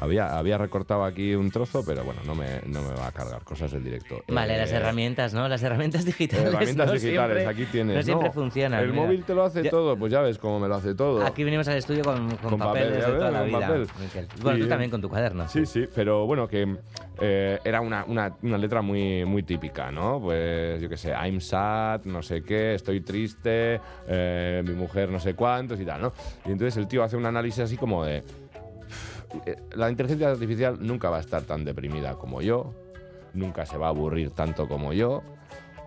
[0.01, 3.43] Había, había recortado aquí un trozo, pero bueno, no me, no me va a cargar
[3.43, 4.23] cosas del directo.
[4.29, 5.47] Vale, las Eh, herramientas, ¿no?
[5.49, 6.45] Las herramientas digitales.
[6.47, 7.95] Herramientas no digitales, siempre- aquí tienes.
[7.97, 8.33] No siempre ¿no?
[8.33, 8.79] funcionan.
[8.83, 9.01] El mira.
[9.03, 11.25] móvil te lo hace Ya- todo, pues ya ves cómo me lo hace todo.
[11.25, 13.59] Aquí venimos al estudio con, con, Con papel, toda la vida.
[13.59, 13.87] papel.
[14.41, 15.47] Bueno, tú eh, también con tu cuaderno.
[15.49, 16.77] Sí, sí, pero bueno, que
[17.19, 20.21] eh, era una, una- una letra muy, muy típica, ¿no?
[20.21, 25.19] Pues yo qué sé, I'm sad, no sé qué, estoy triste, eh, mi mujer no
[25.19, 26.13] sé cuántos y tal, ¿no?
[26.45, 28.23] Y entonces el tío hace un análisis así como de...
[29.45, 32.73] eh, La inteligencia artificial nunca va a estar tan deprimida como yo,
[33.33, 35.21] nunca se va a aburrir tanto como yo.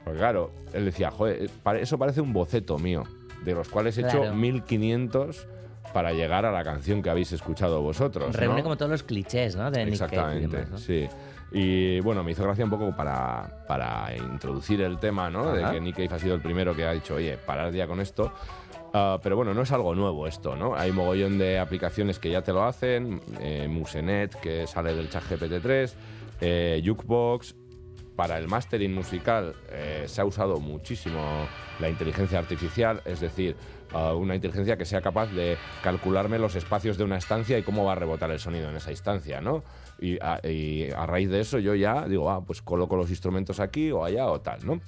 [0.05, 3.05] Porque claro, él decía, joder, eh, eso parece un boceto mío,
[3.45, 4.25] de los cuales he Claro.
[4.25, 5.47] hecho 1500
[5.93, 8.35] para llegar a la canción que habéis escuchado vosotros.
[8.35, 8.63] Reúne ¿no?
[8.63, 9.71] como todos los clichés, ¿no?
[9.71, 10.79] De Nick Cave y Exactamente, demás, ¿no?
[10.79, 11.09] sí.
[11.55, 15.53] Y bueno, me hizo gracia un poco para, para introducir el tema, ¿no?
[15.53, 18.01] De que Nick Cave ha sido el primero que ha dicho, oye, parar ya con
[18.01, 18.33] esto.
[18.95, 20.75] Ah, pero bueno, no es algo nuevo esto, ¿no?
[20.75, 25.25] Hay mogollón de aplicaciones que ya te lo hacen, eh, Musenet, que sale del chat
[25.25, 25.95] GPT-3,
[26.41, 27.55] eh, Jukebox.
[28.17, 31.47] Para el mastering musical eh, se ha usado muchísimo
[31.81, 33.57] la inteligencia artificial, es decir,
[33.95, 37.87] ah, una inteligencia que sea capaz de calcularme los espacios de una estancia y cómo
[37.87, 39.65] va a rebotar el sonido en esa instancia, ¿no?
[39.99, 43.59] Y a, y a raíz de eso yo ya digo, ah, pues coloco los instrumentos
[43.59, 44.81] aquí o allá o tal, ¿no?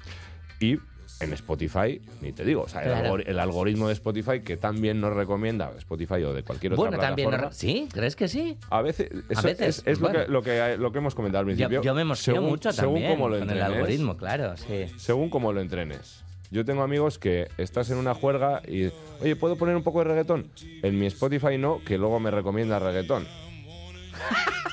[0.60, 0.78] Y
[1.24, 3.16] en Spotify, ni te digo, o sea, el, Claro.
[3.16, 6.98] algor- el algoritmo de Spotify que también nos recomienda Spotify o de cualquier otra Bueno,
[6.98, 7.30] también.
[7.50, 7.88] ¿Sí?
[7.92, 8.56] ¿Crees que sí?
[8.70, 11.40] A veces, A eso veces, es, es lo, que, lo, que, lo que hemos comentado
[11.40, 11.82] al principio.
[11.82, 14.86] yo me emociono Según- mucho según también cómo lo con el algoritmo, claro, sí.
[14.96, 16.22] Según cómo lo entrenes.
[16.50, 20.04] Yo tengo amigos que estás en una juerga y, oye, ¿puedo poner un poco de
[20.04, 20.46] reggaetón?
[20.82, 23.26] En mi Spotify no, que luego me recomienda reggaetón.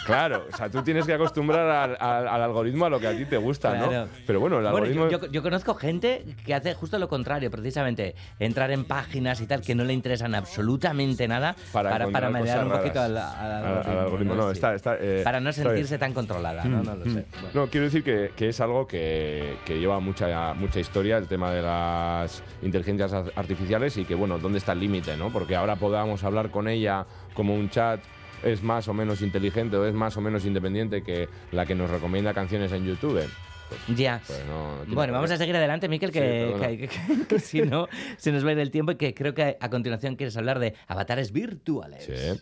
[0.05, 3.15] Claro, o sea, tú tienes que acostumbrar al, al- al algoritmo a lo que a
[3.15, 3.91] ti te gusta, Claro.
[3.91, 4.07] ¿no?
[4.25, 5.09] Pero bueno, el Bueno, algoritmo...
[5.09, 9.45] yo, yo- yo conozco gente que hace justo lo contrario, precisamente entrar en páginas y
[9.45, 13.87] tal que no le interesan absolutamente nada para, para, mediar un poquito al, al Al-
[13.87, 14.33] al algoritmo.
[14.35, 14.47] ¿no?
[14.47, 14.53] Sí.
[14.53, 16.81] está, está, eh, para no sentirse tan controlada, ¿no?
[16.83, 17.19] No lo sé.
[17.21, 17.25] Mm.
[17.53, 21.51] No, quiero decir que, que es algo que, que lleva mucha, mucha historia, el tema
[21.51, 25.29] de las inteligencias ar- artificiales y que, bueno, ¿dónde está el límite, no?
[25.31, 27.99] Porque ahora podamos hablar con ella como un chat
[28.43, 31.89] es más o menos inteligente o es más o menos independiente que la que nos
[31.89, 33.21] recomienda canciones en YouTube.
[33.69, 34.21] Pues, Ya.
[34.27, 36.67] pues no- no tiene Bueno, vamos a seguir adelante, Miquel, que, Sí, perdona.
[36.67, 37.87] que- que- que si no
[38.17, 40.59] se nos va a ir el tiempo y que creo que a continuación quieres hablar
[40.59, 42.03] de avatares virtuales.
[42.05, 42.41] Sí.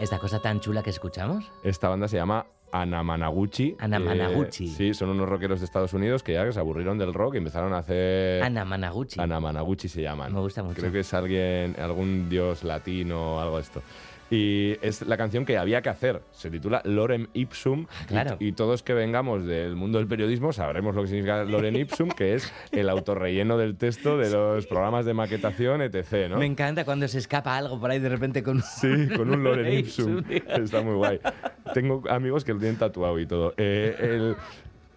[0.00, 1.44] Esta cosa tan chula que escuchamos.
[1.62, 3.76] Esta banda se llama Anamanaguchi.
[3.78, 4.64] Anamanaguchi.
[4.64, 7.36] Eh, sí, son unos rockeros de Estados Unidos que ya se aburrieron del rock y
[7.36, 8.42] empezaron a hacer...
[8.42, 9.20] Anamanaguchi.
[9.20, 10.32] Anamanaguchi se llaman.
[10.32, 10.80] Me gusta mucho.
[10.80, 13.82] Creo que es alguien, algún dios latino o algo de esto.
[14.30, 16.22] Y es la canción que había que hacer.
[16.30, 17.86] Se titula Lorem Ipsum.
[17.90, 18.36] Ah, claro.
[18.38, 22.08] Y, y todos que vengamos del mundo del periodismo sabremos lo que significa Lorem Ipsum,
[22.10, 26.28] que es el autorrelleno del texto de los programas de maquetación, etc.
[26.30, 26.36] ¿no?
[26.38, 29.72] Me encanta cuando se escapa algo por ahí de repente con Sí, con un Lorem
[29.78, 30.22] Ipsum.
[30.30, 31.18] Está muy guay.
[31.74, 33.52] Tengo amigos que lo tienen tatuado y todo.
[33.56, 34.36] Eh, el-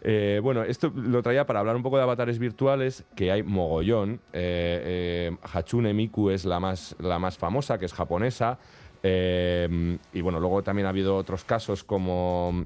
[0.06, 4.20] eh, bueno, esto lo traía para hablar un poco de avatares virtuales, que hay mogollón.
[4.34, 8.60] Eh, eh, Hatsune Miku es la más, la más famosa, que es japonesa.
[9.04, 12.64] Eh, y bueno, luego también ha habido otros casos como,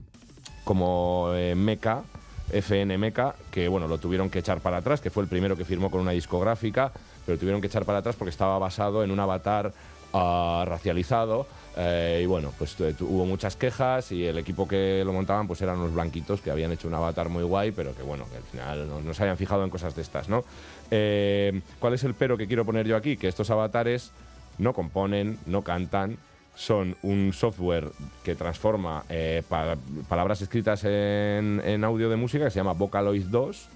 [0.63, 2.03] como eh, Mecha,
[2.51, 5.65] FN Mecha, que bueno, lo tuvieron que echar para atrás, que fue el primero que
[5.65, 6.91] firmó con una discográfica,
[7.25, 9.73] pero tuvieron que echar para atrás porque estaba basado en un avatar
[10.13, 11.47] ah, racializado.
[11.75, 15.61] eh, y bueno, pues tu- hubo muchas quejas y el equipo que lo montaban pues
[15.61, 18.43] eran los blanquitos que habían hecho un avatar muy guay, pero que bueno, que al
[18.43, 20.43] final no, se habían fijado en cosas de estas, ¿no?
[20.91, 23.17] Eh, ¿Cuál es el pero que quiero poner yo aquí?
[23.17, 24.11] Que estos avatares
[24.57, 26.17] no componen, no cantan,
[26.57, 27.89] son un software
[28.23, 29.77] que transforma eh, pa-
[30.09, 33.69] palabras escritas en, audio de música que se llama Vocaloid 2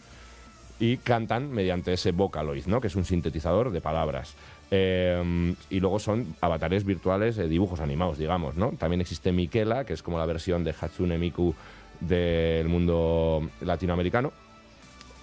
[0.79, 2.81] y cantan mediante ese Vocaloid, ¿no?
[2.81, 4.33] que es un sintetizador de palabras.
[4.71, 8.55] Eh, y luego son avatares virtuales, de dibujos animados, digamos.
[8.55, 8.71] ¿no?
[8.71, 11.53] También existe Miquela, que es como la versión de Hatsune Miku
[11.99, 14.31] del mundo latinoamericano.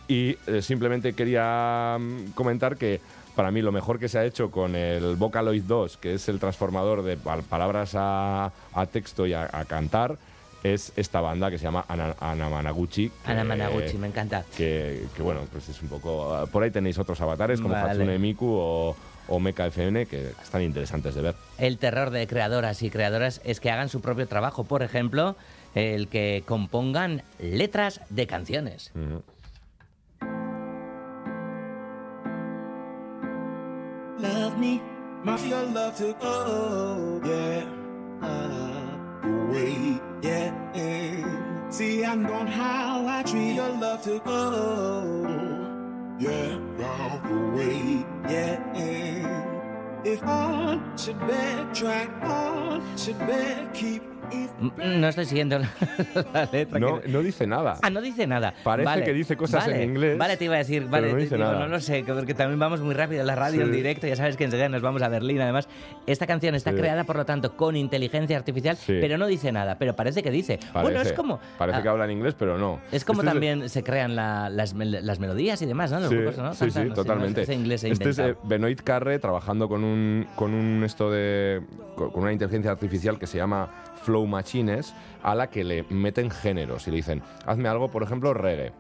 [0.07, 3.01] Y eh, simplemente quería mm, comentar que
[3.39, 6.41] para mí lo mejor que se ha hecho con el Vocaloid 2, que es el
[6.41, 10.19] transformador de pal- palabras a, a texto y a, a cantar,
[10.65, 13.11] es esta banda que se llama Ana, Anamanaguchi.
[13.11, 14.45] que- Anamanaguchi, me encanta.
[14.57, 16.35] Que, que, bueno, pues es un poco...
[16.35, 17.91] ah, Por ahí tenéis otros avatares como Vale.
[17.93, 18.97] Hatsune Miku o,
[19.29, 21.37] o Mecha FN que están interesantes de ver.
[21.59, 24.65] El terror de creadoras y creadoras es que hagan su propio trabajo.
[24.65, 25.37] Por ejemplo,
[25.77, 28.91] el que compongan letras de canciones.
[34.59, 34.83] Me,
[35.23, 37.65] mafia love to go, yeah.
[38.21, 41.71] Uh, away, yeah.
[41.71, 45.27] See, I'm gone how I treat your love to go,
[46.19, 46.59] yeah.
[46.77, 48.75] Round away, yeah.
[48.75, 54.18] And if on should backtrack, on should back keep.
[54.61, 55.69] Mm, No estoy siguiendo la,
[56.33, 56.79] la letra.
[56.79, 57.79] No, que- no dice nada.
[57.83, 58.55] Ah, no dice nada.
[58.63, 61.17] Parece Vale, que dice cosas vale, en inglés, Vale, te iba a decir, vale, no
[61.19, 61.61] dice digo, nada.
[61.61, 64.17] no lo sé, que- porque también vamos muy rápido en la radio, en directo, ya
[64.17, 65.41] sabes que enseguida nos vamos a Berlín.
[65.41, 65.69] Además,
[66.07, 66.77] esta canción está Sí.
[66.79, 68.99] creada, por lo tanto, con inteligencia artificial, Sí.
[69.01, 70.59] pero no dice nada, pero parece que dice.
[70.73, 71.41] bueno, es Parece- como...
[71.59, 72.81] Parece ah, que habla en inglés, pero no.
[72.93, 76.01] Es como Este también se crean la- las, mel- las melodías y demás, ¿no?
[76.01, 76.53] Los Sí, grupos, ¿no?
[76.55, 77.55] sí, sí, Cantan, no sé, totalmente.
[77.55, 78.35] inglés este es eh.
[78.45, 81.63] Benoit Carre trabajando con un, con un esto de
[81.97, 83.69] con una inteligencia artificial que se llama
[84.09, 88.33] Flow Machines, a la que le meten géneros y le dicen, hazme algo, por ejemplo,
[88.33, 88.73] reggae.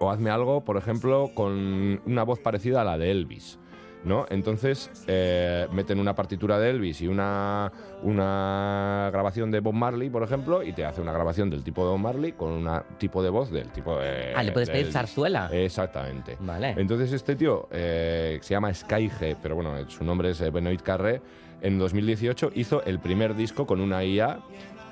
[0.00, 3.60] O hazme algo, por ejemplo, con una voz parecida a la de Elvis.
[4.04, 4.26] ¿No?
[4.30, 7.70] Entonces eh, meten una partitura de Elvis y una,
[8.02, 11.90] una grabación de Bob Marley, por ejemplo, y te hace una grabación del tipo de
[11.90, 14.32] Bob Marley con un tipo de voz del tipo de.
[14.36, 14.94] Ah, le puedes de pedir Elvis.
[14.94, 15.50] zarzuela.
[15.52, 16.36] Exactamente.
[16.40, 16.74] Vale.
[16.78, 21.20] Entonces este tío, eh, se llama Skyge, pero bueno, su nombre es eh, Benoit Carré,
[21.60, 24.40] en 2018 hizo el primer disco con una IA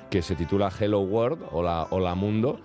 [0.09, 2.59] que se titula Hello World, Hola, Hola Mundo,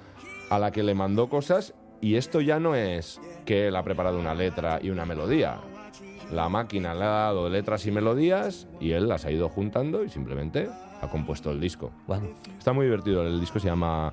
[0.51, 4.19] a la que le mandó cosas y esto ya no es que él ha preparado
[4.19, 5.61] una letra y una melodía.
[6.33, 10.09] la máquina le ha dado letras y melodías y él las ha ido juntando y
[10.09, 10.69] simplemente
[11.01, 11.93] ha compuesto el disco.
[12.59, 14.13] Está muy divertido, el disco se llama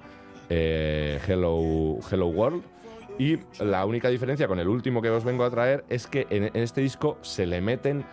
[0.50, 2.64] eh, Hello, Hello World
[3.18, 6.46] y la única diferencia con el último que os vengo a traer es que en,
[6.46, 8.06] en este disco se le meten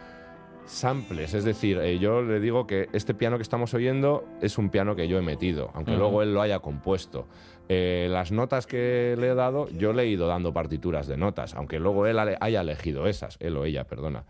[0.66, 4.70] samples, es decir, eh, yo le digo que este piano que estamos oyendo es un
[4.70, 7.26] piano que yo he metido, aunque luego él lo haya compuesto.
[7.68, 11.54] Eh, las notas que le he dado, yo le he ido dando partituras de notas,
[11.54, 14.24] aunque luego él haya elegido esas, él o ella, perdona.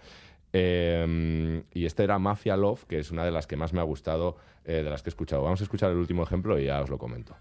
[0.53, 3.83] Eh, y este era Mafia Love, que es una de las que más me ha
[3.83, 5.43] gustado, eh, de las que he escuchado.
[5.43, 7.37] Vamos a escuchar el último ejemplo y ya os lo comento.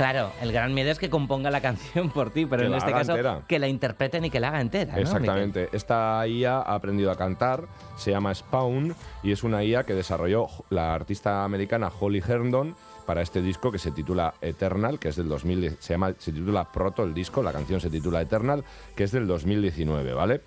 [0.00, 2.90] Claro, el gran miedo es que componga la canción por ti, pero Que en este
[2.90, 3.42] caso entera.
[3.46, 4.98] que la interpreten y que la haga entera.
[4.98, 5.68] Exactamente.
[5.72, 7.64] Esta IA ha aprendido a cantar,
[7.98, 12.74] se llama Spawn y es una IA que desarrolló la artista americana Holly Herndon
[13.04, 16.72] para este disco que se titula Eternal, que es del 2010, se llama se titula
[16.72, 18.64] Proto el disco, la canción se titula Eternal,
[18.96, 20.40] que es del 2019, ¿vale?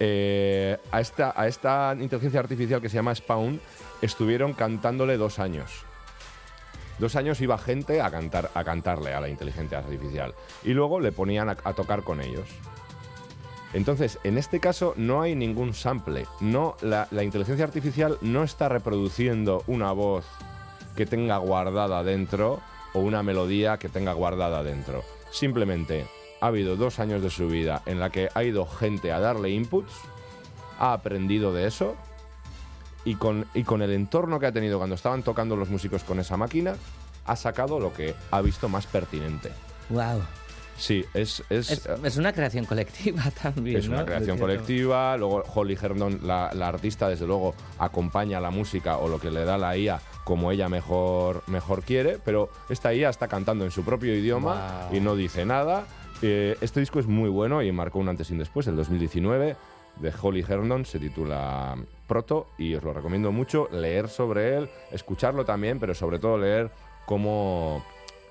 [0.00, 3.60] Eh, a, esta, a esta inteligencia artificial que se llama Spawn
[4.02, 5.84] estuvieron cantándole dos años.
[6.98, 10.34] Dos años iba gente a, cantar, a cantarle a la inteligencia artificial
[10.64, 12.48] y luego le ponían a, tocar con ellos.
[13.72, 16.26] Entonces, en este caso no hay ningún sample.
[16.40, 20.24] No, la, la inteligencia artificial no está reproduciendo una voz
[20.96, 22.60] que tenga guardada dentro
[22.94, 25.04] o una melodía que tenga guardada dentro.
[25.30, 26.06] Simplemente
[26.40, 29.50] ha habido dos años de su vida en la que ha ido gente a darle
[29.50, 29.92] inputs,
[30.78, 31.96] ha aprendido de eso
[33.08, 36.18] y con, y con el entorno que ha tenido cuando estaban tocando los músicos con
[36.20, 36.74] esa máquina,
[37.26, 39.50] ha sacado lo que ha visto más pertinente.
[39.90, 40.22] Wow.
[40.76, 43.78] Sí, es, es, Es, es una creación colectiva también.
[43.78, 44.04] es una ¿no?
[44.06, 45.16] creación De cierto- colectiva.
[45.16, 49.44] Luego Holly Herndon, la, la artista, desde luego, acompaña la música o lo que le
[49.44, 52.18] da la IA como ella mejor, mejor quiere.
[52.24, 54.96] Pero esta IA está cantando en su propio idioma Wow.
[54.96, 55.84] y no dice nada.
[56.22, 59.56] Eh, este disco es muy bueno y marcó un antes y un después, el 2019,
[60.00, 60.84] de Holly Herndon.
[60.84, 61.76] Se titula
[62.06, 63.68] Proto y os lo recomiendo mucho.
[63.70, 66.70] Leer sobre él, escucharlo también, pero sobre todo leer
[67.06, 67.84] cómo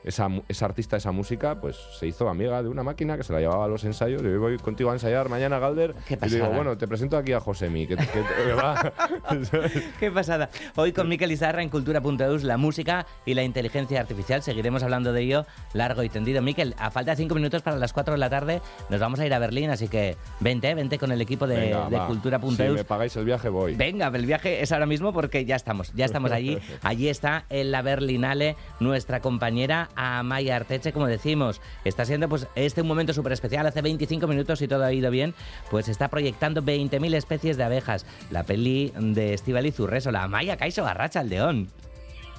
[0.03, 3.39] esa, esa artista, esa música, pues se hizo amiga de una máquina que se la
[3.39, 4.21] llevaba a los ensayos.
[4.21, 5.93] Yo voy contigo a ensayar mañana, Galder.
[6.07, 8.93] Qué y le digo, bueno, te presento aquí a Josemi, que, que te- va.
[9.99, 10.49] Qué pasada.
[10.75, 14.41] Hoy con Miquel Izarra en Cultura.eus, la música y la inteligencia artificial.
[14.43, 16.41] Seguiremos hablando de ello largo y tendido.
[16.41, 19.25] Miquel, a falta de cinco minutos para las 4 de la tarde, nos vamos a
[19.25, 21.99] ir a Berlín, así que vente, vente con el equipo de, de.
[22.07, 22.55] Cultura.eus.
[22.55, 23.75] Si me pagáis el viaje, voy.
[23.75, 26.57] Venga, el viaje es ahora mismo porque ya estamos, ya estamos allí.
[26.83, 31.59] Allí está en la Berlinale nuestra compañera Amaya Arteche, como decimos.
[31.83, 33.65] Está siendo pues este un momento súper especial.
[33.65, 35.33] Hace 25 minutos, si todo ha ido bien,
[35.69, 38.05] pues está proyectando 20.000 especies de abejas.
[38.31, 41.67] La peli de Estivaliz Urreso, la Amaya Caiso Garracha Aldeón.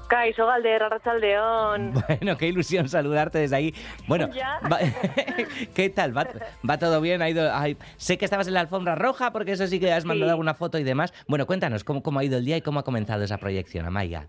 [0.08, 1.92] Kaiso Galder, Arrachaldeón.
[2.18, 3.74] Bueno, qué ilusión saludarte desde ahí.
[4.06, 4.30] Bueno,
[4.72, 4.78] va-
[5.74, 6.16] ¿qué tal?
[6.16, 6.26] ¿Va,
[6.68, 7.20] va todo bien?
[7.20, 10.06] ¿Ha ido, ay, sé que estabas en la alfombra roja porque eso sí que has
[10.06, 10.30] mandado Sí.
[10.30, 11.12] alguna foto y demás.
[11.26, 14.28] Bueno, cuéntanos cómo, cómo ha ido el día y cómo ha comenzado esa proyección, Amaya.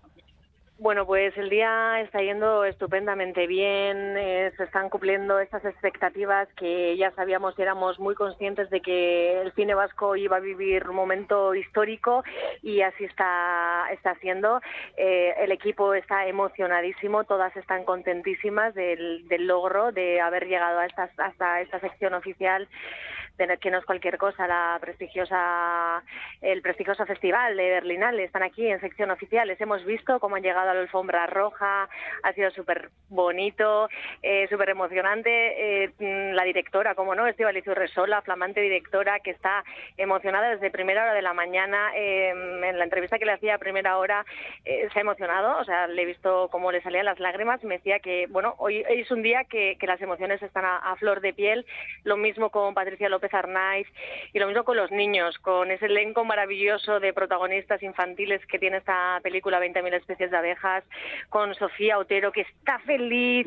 [0.80, 6.96] Bueno, pues el día está yendo estupendamente bien, eh, se están cumpliendo estas expectativas que
[6.96, 10.96] ya sabíamos y éramos muy conscientes de que el cine vasco iba a vivir un
[10.96, 12.24] momento histórico
[12.62, 14.62] y así está, está siendo.
[14.96, 21.10] Eh, el equipo está emocionadísimo, todas están contentísimas del, logro de haber llegado a esta,
[21.18, 22.66] hasta esta sección oficial
[23.38, 26.02] de que no es cualquier cosa, la prestigiosa,
[26.40, 28.24] el prestigioso festival de Berlinale.
[28.24, 29.48] Están aquí en sección oficial.
[29.48, 31.88] Les hemos visto cómo han llegado a la alfombra roja.
[32.22, 33.88] Ha sido súper bonito,
[34.22, 35.84] eh, súper emocionante.
[35.84, 39.64] Eh, la directora, como no, Estivaliz Urresola, flamante directora, que está
[39.96, 41.92] emocionada desde primera hora de la mañana.
[41.94, 44.24] Eh, en la entrevista que le hacía a primera hora
[44.64, 45.58] eh, se ha emocionado.
[45.58, 47.64] O sea, le he visto cómo le salían las lágrimas.
[47.64, 50.96] Me decía que, bueno, hoy es un día que, que las emociones están a, a
[50.96, 51.66] flor de piel.
[52.04, 53.29] Lo mismo con Patricia López
[54.32, 58.78] Y lo mismo con los niños, con ese elenco maravilloso de protagonistas infantiles que tiene
[58.78, 60.84] esta película 20.000 especies de abejas,
[61.28, 63.46] con Sofía Otero que está feliz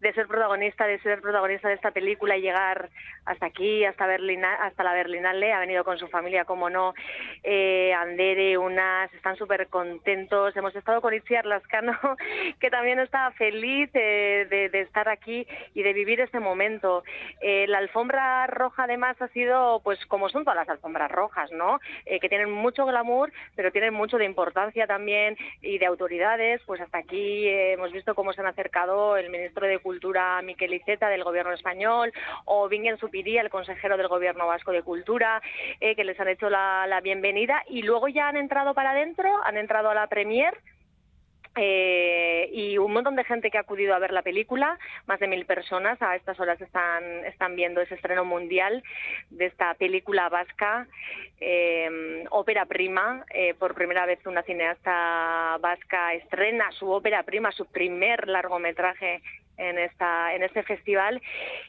[0.00, 2.88] de ser protagonista, de ser protagonista de esta película y llegar
[3.26, 6.94] hasta aquí, hasta Berlina, hasta la Berlinale, ha venido con su familia, como no,
[7.42, 11.98] eh, Andere, Unas, están súper contentos, hemos estado con Itziar Lascano,
[12.60, 17.04] que también está feliz eh, de, de estar aquí y de vivir este momento.
[17.42, 21.78] Eh, la alfombra roja además ha sido, pues como son todas las alfombras rojas, ¿no?
[22.04, 26.98] Que tienen mucho glamour, pero tienen mucho de importancia también y de autoridades, pues hasta
[26.98, 29.89] aquí hemos visto cómo se han acercado el ministro de Cultura
[30.42, 32.12] Miquel Iceta del Gobierno español,
[32.44, 35.42] o Vingen Supiría, el consejero del Gobierno vasco de Cultura,
[35.80, 39.56] eh, que les han hecho la, bienvenida y luego ya han entrado para adentro, han
[39.56, 40.58] entrado a la premier
[41.56, 45.28] eh, y un montón de gente que ha acudido a ver la película, más de
[45.28, 48.82] mil personas a estas horas están, están viendo ese estreno mundial
[49.30, 50.86] de esta película vasca,
[51.40, 53.24] eh, ópera prima.
[53.58, 59.22] Por primera vez una cineasta vasca estrena su ópera prima, su primer largometraje
[59.68, 61.20] en esta en este festival.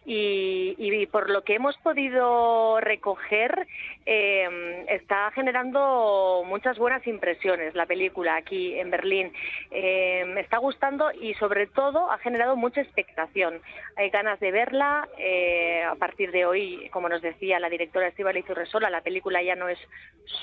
[0.05, 3.67] Y, y por lo que hemos podido recoger
[4.05, 9.33] eh, está generando muchas buenas impresiones la película aquí en Berlín.
[9.71, 13.61] Me está gustando y sobre todo ha generado mucha expectación.
[13.95, 18.49] Hay ganas de verla eh, a partir de hoy como nos decía la directora Estíbaliz
[18.49, 19.79] Urresola la película ya no es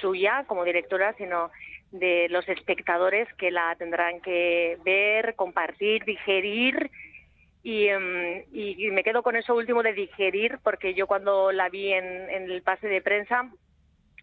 [0.00, 1.50] suya como directora sino
[1.92, 6.90] de los espectadores que la tendrán que ver, compartir, digerir
[7.62, 11.68] y, em, y, y me quedo con eso último de digerir, porque yo cuando la
[11.68, 13.50] vi en, en el pase de prensa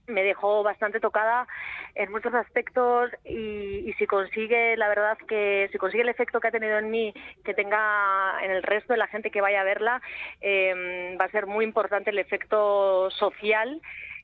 [0.08, 1.48] me dejó bastante tocada
[1.96, 6.52] en muchos aspectos y, si consigue, la verdad que si consigue el efecto que ha
[6.52, 7.14] tenido en mí,
[7.44, 10.02] que tenga en el resto de la gente que vaya a verla,
[10.42, 13.82] eh, va a ser muy importante el efecto social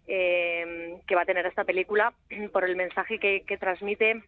[0.07, 2.13] eh, que va a tener esta película
[2.51, 4.23] por el mensaje que, que transmite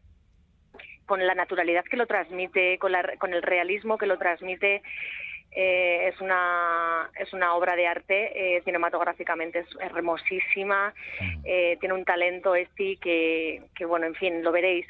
[1.06, 4.82] con la naturalidad que lo transmite, con, la, con el realismo que lo transmite.
[5.56, 10.96] Eh, es una es una obra de arte eh, cinematográficamente es hermosísima
[11.44, 14.88] eh, tiene un talento este que, que bueno en fin lo veréis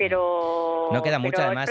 [0.00, 1.68] pero no queda mucho además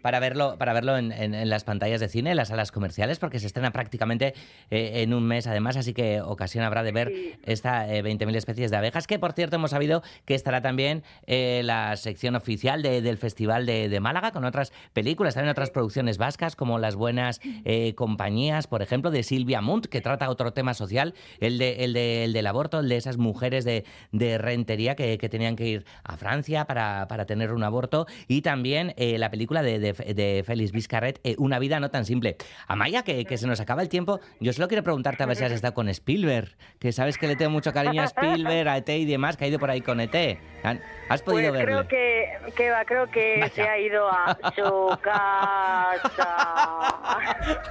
[0.00, 3.18] para, verlo para verlo en, en- en las pantallas de cine en las salas comerciales
[3.18, 4.32] porque se estrena prácticamente
[4.70, 7.12] eh, en un mes además así que ocasión habrá de ver
[7.44, 11.62] esta eh, 20.000 especies de abejas que por cierto hemos sabido que estará también eh,
[11.64, 16.16] la sección oficial de- del festival de, de Málaga con otras películas también otras producciones
[16.16, 20.74] vascas como las buenas eh, compañías por ejemplo de Silvia Munt que trata otro tema
[20.74, 24.94] social el de el de- el del aborto el de esas mujeres de, de rentería
[24.94, 29.16] que, que tenían que ir a Francia para, para tener un aborto y también eh,
[29.18, 32.36] la película de, de, de Félix Vizcarret, eh, Una vida no tan simple.
[32.68, 35.44] Amaya, que, que se nos acaba el tiempo, yo solo quiero preguntarte a ver si
[35.44, 38.88] has estado con Spielberg, que sabes que le tengo mucho cariño a Spielberg, a ET
[38.90, 40.38] y demás, que ha ido por ahí con ET.
[40.62, 41.86] ¿Han- ¿Has podido Pues verle?
[41.86, 46.34] creo que, que va, creo que se ha ido a su casa.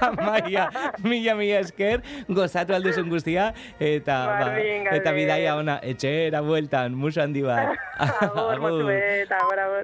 [0.00, 0.70] Amaia,
[1.02, 7.22] mila mila esker, gozatu alduzun guztia, eta, ba, Berdin, eta bidaia ona, etxera bueltan, muso
[7.22, 7.74] handi bat.
[7.98, 9.83] Agur, Agur.